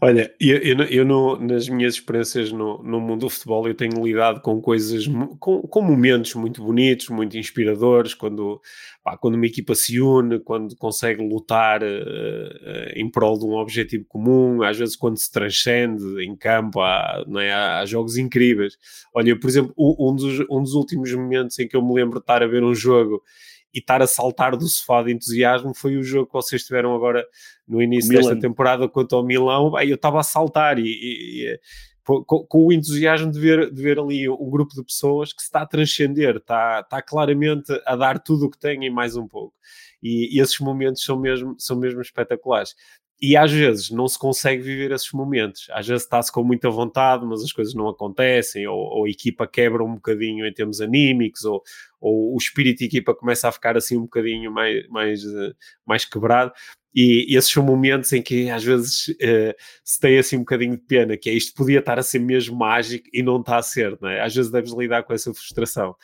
[0.00, 4.04] Olha, eu, eu, eu no, nas minhas experiências no, no, mundo do futebol eu tenho
[4.04, 5.06] lidado com coisas,
[5.38, 8.60] com, com momentos muito bonitos, muito inspiradores, quando,
[9.04, 13.52] pá, quando uma equipa se une, quando consegue lutar uh, uh, em prol de um
[13.52, 17.52] objetivo comum, às vezes quando se transcende em campo, há, é?
[17.52, 18.76] há jogos incríveis.
[19.14, 22.24] Olha, por exemplo, um dos, um dos últimos momentos em que eu me lembro de
[22.24, 23.22] estar a ver um jogo
[23.74, 27.24] e estar a saltar do sofá de entusiasmo foi o jogo que vocês tiveram agora
[27.66, 28.22] no início Milan.
[28.22, 29.72] desta temporada contra o Milão.
[29.72, 31.60] Bem, eu estava a saltar e, e, e
[32.04, 35.46] com, com, o entusiasmo de ver, de ver ali um grupo de pessoas que se
[35.46, 39.26] está a transcender, está, está claramente a dar tudo o que tem e mais um
[39.26, 39.54] pouco.
[40.02, 42.74] E, e esses momentos são mesmo, são mesmo espetaculares
[43.22, 45.68] e às vezes não se consegue viver esses momentos.
[45.70, 49.46] Às vezes está-se com muita vontade, mas as coisas não acontecem, ou, ou, a equipa
[49.46, 51.62] quebra um bocadinho em termos anímicos, ou,
[52.00, 55.52] ou o espírito de equipa começa a ficar assim um bocadinho mais, mais, eh,
[55.86, 56.52] mais quebrado.
[56.92, 59.54] E, esses são momentos em que às vezes uh,
[59.84, 62.56] se tem assim um bocadinho de pena, que é isto podia estar a ser mesmo
[62.56, 64.20] mágico e não está a ser, não é?
[64.20, 65.94] Às vezes deves lidar com essa frustração.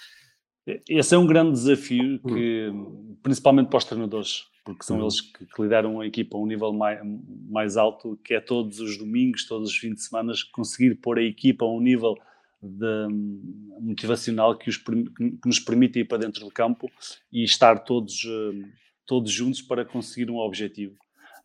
[0.89, 3.17] Esse é um grande desafio que, hum.
[3.23, 5.05] principalmente para os treinadores, porque são uhum.
[5.05, 7.01] eles que, que, lideram a equipa a um nível mais,
[7.49, 11.23] mais alto, que é todos os domingos, todos os fins de semana, conseguir pôr a
[11.23, 12.19] equipa a um nível
[12.61, 16.91] de, um, motivacional que, os, que, nos permite ir para dentro do campo
[17.33, 18.69] e estar todos, uh,
[19.07, 20.95] todos juntos para conseguir um objetivo.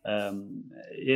[0.04, 0.62] Um,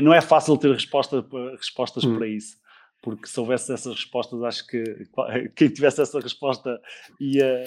[0.03, 1.23] não é fácil ter resposta,
[1.59, 2.17] respostas uhum.
[2.17, 2.57] para isso
[3.01, 4.83] porque se houvesse essas respostas, acho que
[5.55, 6.81] quem tivesse essa resposta
[7.21, 7.65] ia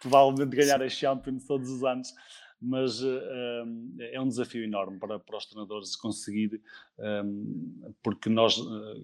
[0.00, 2.14] provavelmente ganhar a Champions todos os anos
[2.60, 6.60] mas um, é um desafio enorme para, para os treinadores conseguir,
[6.98, 8.58] um, porque nós,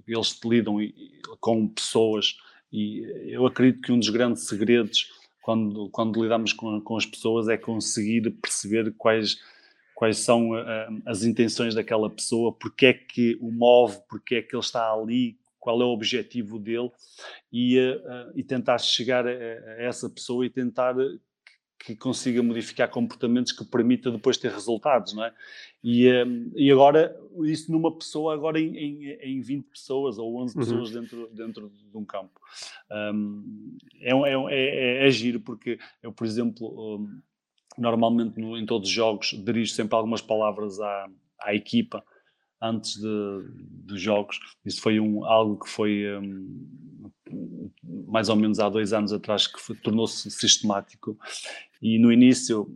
[0.07, 0.77] eles lidam
[1.41, 2.37] com pessoas
[2.73, 5.11] e eu acredito que um dos grandes segredos
[5.43, 9.39] quando, quando lidamos com, com as pessoas é conseguir perceber quais
[9.97, 14.55] quais são uh, as intenções daquela pessoa, porque é que o move, porque é que
[14.55, 16.91] ele está ali, qual é o objetivo dele
[17.51, 20.95] e, uh, e tentar chegar a, a, essa pessoa e tentar
[21.79, 25.33] que consiga modificar comportamentos que permita depois ter resultados, não é?
[25.83, 30.57] E, um, e agora, isso numa pessoa, agora em, em, em 20 pessoas ou 11
[30.57, 30.65] uhum.
[30.65, 32.41] pessoas dentro, dentro de um campo.
[32.91, 37.21] Um, é, é, é, é, giro, porque eu, por exemplo, um,
[37.79, 41.09] normalmente no, em todos os jogos dirijo sempre algumas palavras à,
[41.41, 42.03] à equipa
[42.61, 44.39] antes de, dos jogos.
[44.65, 47.71] Isso foi um, algo que foi um,
[48.09, 51.19] mais ou menos há dois anos atrás que tornou-se sistemático.
[51.81, 52.69] E no início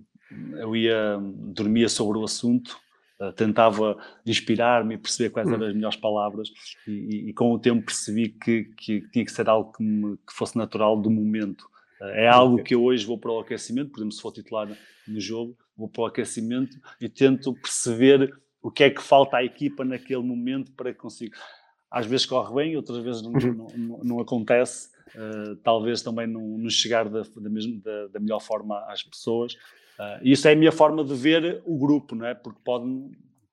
[0.59, 2.79] eu ia dormia sobre o assunto,
[3.21, 6.49] uh, tentava inspirar-me e perceber quais eram as melhores palavras
[6.87, 10.33] e, e, com o tempo percebi que, que, tinha que ser algo que, me, que
[10.33, 11.63] fosse natural do momento.
[12.01, 14.69] Uh, é algo que eu hoje vou para o aquecimento, por exemplo, se for titular
[15.09, 18.33] no jogo, vou para o aquecimento e tento perceber
[18.63, 21.37] o que é que falta à equipa naquele momento para que consiga.
[21.91, 23.55] Às vezes corre bem, outras vezes não, uhum.
[23.55, 24.91] não, não, não acontece.
[25.15, 29.55] Uh, talvez também não, não chegar da, da, mesmo, da, da, melhor forma às pessoas.
[29.99, 32.35] Uh, isso é a minha forma de ver o grupo, não é?
[32.35, 32.87] Porque pode,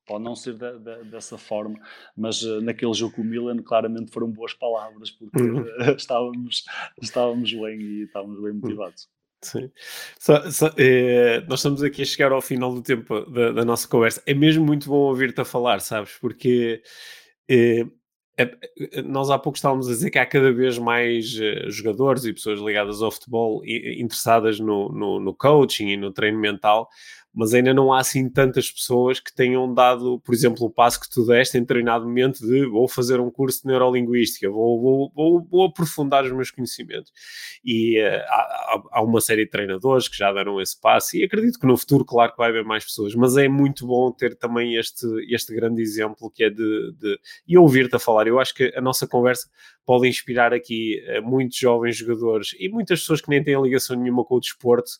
[0.05, 1.79] pode não ser da, dessa forma,
[2.15, 5.65] mas uh, naquele jogo com o Milan claramente foram boas palavras, porque uhum.
[5.97, 6.63] estávamos,
[7.01, 9.09] estávamos bem e estávamos bem motivados.
[9.43, 9.71] Sim.
[10.19, 13.87] Só, só, é, nós estamos aqui a chegar ao final do tempo da, da nossa
[13.87, 14.21] conversa.
[14.25, 16.13] É mesmo muito bom ouvir-te a falar, sabes?
[16.19, 16.81] Porque
[17.49, 17.85] é,
[19.05, 22.59] nós há pouco estávamos a dizer que há cada vez mais uh, jogadores e pessoas
[22.59, 26.87] ligadas ao futebol interessadas no, no, no, coaching e no treino mental,
[27.33, 31.09] mas ainda não há assim tantas pessoas que tenham dado, por exemplo, o passo que
[31.09, 35.65] tu deste em treinamento de vou fazer um curso de neurolinguística, vou, vou, vou, vou
[35.65, 37.11] aprofundar os meus conhecimentos.
[37.63, 41.59] E uh, há, há, uma série de treinadores que já deram esse passo e acredito
[41.59, 44.75] que no futuro, claro que vai haver mais pessoas, mas é muito bom ter também
[44.75, 48.26] este, este grande exemplo que é de, de e ouvir-te a falar.
[48.27, 49.49] Eu acho que a nossa conversa
[49.85, 54.23] pode inspirar aqui uh, muitos jovens jogadores e muitas pessoas que nem têm ligação nenhuma
[54.23, 54.91] com o desporto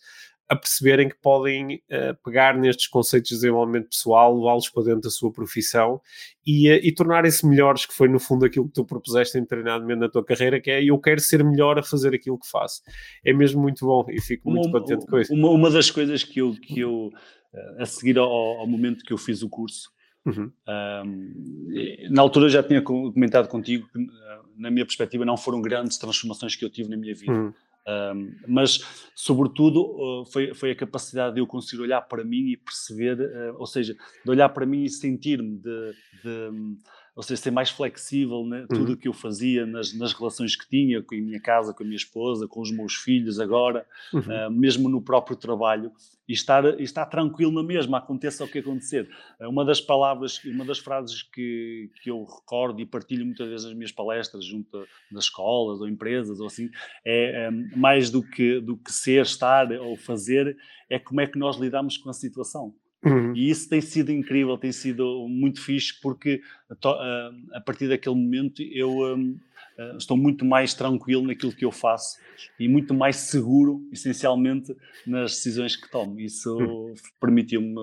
[0.49, 5.09] a perceberem que podem uh, pegar nestes conceitos de desenvolvimento pessoal, levá-los para dentro da
[5.09, 5.99] sua profissão
[6.45, 9.99] e, uh, e tornarem-se melhores, que foi no fundo aquilo que tu propuseste em treinamento
[9.99, 12.81] na tua carreira, que é eu quero ser melhor a fazer aquilo que faço.
[13.25, 15.33] É mesmo muito bom e fico muito uma, contente com isso.
[15.33, 17.11] Uma, uma das coisas que eu, que eu
[17.79, 19.89] a seguir ao, ao momento que eu fiz o curso,
[20.27, 20.51] Uhum.
[21.05, 24.07] Um, na altura já tinha comentado contigo que,
[24.57, 27.31] na minha perspectiva, não foram grandes transformações que eu tive na minha vida.
[27.31, 27.53] Uhum.
[27.87, 32.57] Um, mas, sobretudo, uh, foi, foi a capacidade de eu conseguir olhar para mim e
[32.57, 36.51] perceber, uh, ou seja, de olhar para mim e sentir-me, de, de,
[37.17, 38.61] ou seja, ser mais flexível, né?
[38.61, 38.67] Uhum.
[38.67, 41.81] tudo o que eu fazia nas, nas relações que tinha com a minha casa, com
[41.81, 44.19] a minha esposa, com os meus filhos agora, uhum.
[44.19, 45.91] uh, mesmo no próprio trabalho,
[46.29, 49.09] e estar, e estar tranquilo na mesma, aconteça o que acontecer.
[49.39, 53.65] Uh, uma das palavras, uma das frases que, que eu recordo e partilho muitas vezes
[53.65, 56.69] nas minhas palestras, junto das escolas ou empresas ou assim,
[57.03, 60.55] é, é mais do que, do que ser, estar ou fazer,
[60.87, 62.75] é como é que nós lidamos com a situação.
[63.05, 63.35] Uhum.
[63.35, 66.41] E isso tem sido incrível, tem sido muito fixe, porque
[67.53, 69.37] a partir daquele momento eu hum,
[69.77, 72.17] eh, estou muito mais tranquilo naquilo que eu faço
[72.59, 74.75] e muito mais seguro, essencialmente,
[75.05, 76.19] nas decisões que tomo.
[76.19, 76.93] Isso uhum.
[77.21, 77.75] permitiu-me.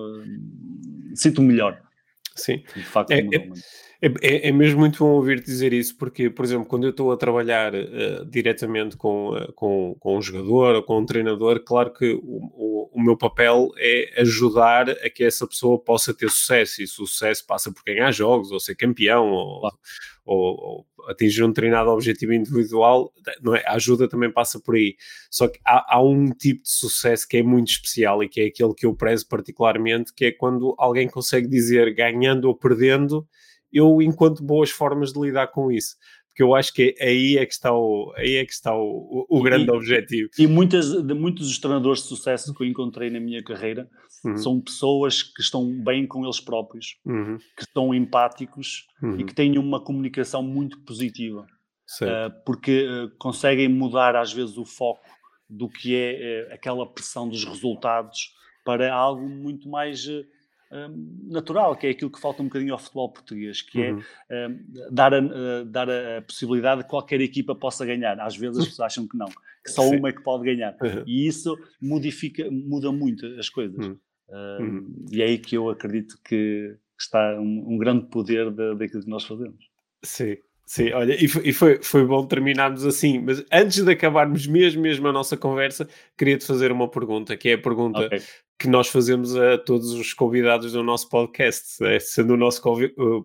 [1.15, 1.81] Sinto-me melhor.
[2.35, 2.63] Sim.
[2.75, 3.19] De facto, é,
[4.01, 7.11] é, é, é, mesmo muito bom ouvir-te dizer isso, porque, por exemplo, quando eu estou
[7.11, 11.93] a trabalhar uh, diretamente com, uh, com, com um jogador ou com um treinador, claro
[11.93, 16.83] que o, o, o, meu papel é ajudar a que essa pessoa possa ter sucesso,
[16.83, 19.77] e sucesso passa por ganhar jogos, ou ser campeão, ou, claro.
[20.25, 23.63] Ou, ou, atingir um treinado objetivo individual, não é?
[23.65, 24.95] a ajuda também passa por aí.
[25.29, 28.45] Só que há, há um tipo de sucesso que é muito especial e que é
[28.47, 33.27] aquele que eu prezo particularmente, que é quando alguém consegue dizer ganhando ou perdendo
[33.75, 35.97] eu encontro boas formas de lidar com isso
[36.35, 39.41] porque eu acho que aí é que está o, aí é que está o, o,
[39.41, 40.29] grande e, objetivo.
[40.37, 43.89] E muitas, de muitos dos treinadores de sucesso que eu encontrei na minha carreira
[44.21, 44.35] uhum.
[44.35, 47.37] são pessoas que estão bem com eles próprios, uhum.
[47.55, 49.17] que estão empáticos uhum.
[49.17, 51.47] e que têm uma comunicação muito positiva,
[52.01, 55.07] uh, porque uh, conseguem mudar às vezes o foco
[55.49, 58.33] do que é uh, aquela pressão dos resultados
[58.65, 60.05] para algo muito mais
[60.75, 64.01] Hum, natural, que é aquilo que falta um bocadinho ao futebol português, que é, uhum.
[64.29, 64.59] é um,
[64.91, 68.19] dar, a, uh, dar a possibilidade de que qualquer equipa possa ganhar.
[68.19, 69.27] Às vezes as pessoas acham que não,
[69.63, 69.95] que só Sim.
[69.97, 70.75] uma é que pode ganhar.
[70.81, 71.03] Uhum.
[71.07, 73.87] E isso modifica, muda muito as coisas.
[73.87, 73.97] Uhum.
[74.27, 75.05] Uh, uhum.
[75.09, 79.23] E é aí que eu acredito que está um, um grande poder daquilo que nós
[79.23, 79.69] fazemos.
[80.03, 84.45] Sim, sim, olha, e, foi, e foi, foi bom terminarmos assim, mas antes de acabarmos
[84.45, 88.19] mesmo, mesmo a nossa conversa, queria-te fazer uma pergunta, que é a pergunta okay.
[88.57, 92.61] Que nós fazemos a todos os convidados do nosso podcast, é, sendo o nosso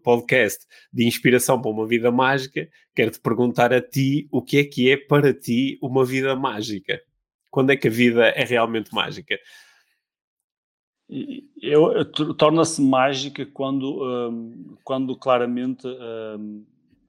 [0.02, 4.90] podcast de inspiração para uma vida mágica, quero-te perguntar a ti o que é que
[4.90, 7.00] é para ti uma vida mágica?
[7.48, 9.38] Quando é que a vida é realmente mágica?
[11.60, 16.64] Eu, eu torna-se mágica quando, um, quando claramente um,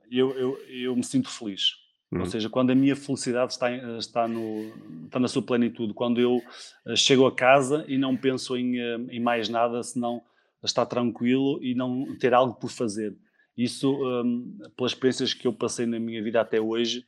[0.10, 1.81] eu, eu, eu me sinto feliz.
[2.12, 2.26] Ou uhum.
[2.26, 4.74] seja, quando a minha felicidade está, está, no,
[5.06, 6.42] está na sua plenitude, quando eu
[6.86, 10.22] eh, chego a casa e não penso em, eh, em mais nada senão
[10.62, 13.16] estar tranquilo e não ter algo por fazer.
[13.58, 17.06] Isso, um, pelas experiências que eu passei na minha vida até hoje,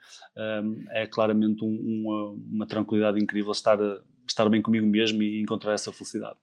[0.64, 3.78] um, é claramente um, uma, uma, tranquilidade incrível estar,
[4.28, 6.38] estar bem comigo mesmo e encontrar essa felicidade.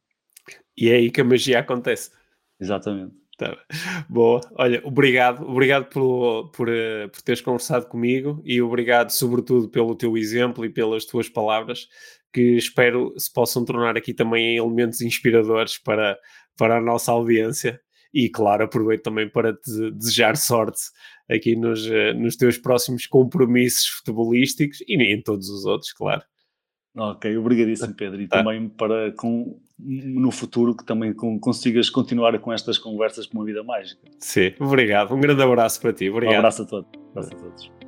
[0.76, 2.12] E é aí que a magia acontece.
[2.58, 3.19] Exatamente.
[3.40, 3.56] Tá.
[4.06, 4.42] Boa.
[4.52, 5.48] Olha, obrigado.
[5.48, 10.68] Obrigado por, por, eh, por teres conversado comigo e obrigado, sobretudo, pelo teu exemplo e
[10.68, 11.88] pelas tuas palavras,
[12.34, 16.18] que espero se possam tornar aqui também elementos inspiradores para,
[16.54, 17.80] para a nossa audiência.
[18.12, 20.82] E, claro, aproveito também para te desejar sorte
[21.30, 26.22] aqui nos, eh, nos teus próximos compromissos futebolísticos e em todos os outros, claro.
[26.94, 28.38] Ok, obrigadíssimo Pedro e tá.
[28.38, 33.62] também para com, no futuro que também consigas continuar com estas conversas com uma vida
[33.62, 34.00] mágica.
[34.18, 35.14] Sim, obrigado.
[35.14, 36.08] Um grande abraço para ti.
[36.08, 36.34] Obrigado.
[36.34, 36.90] Um abraço a todos.
[36.96, 37.79] Um abraço a todos.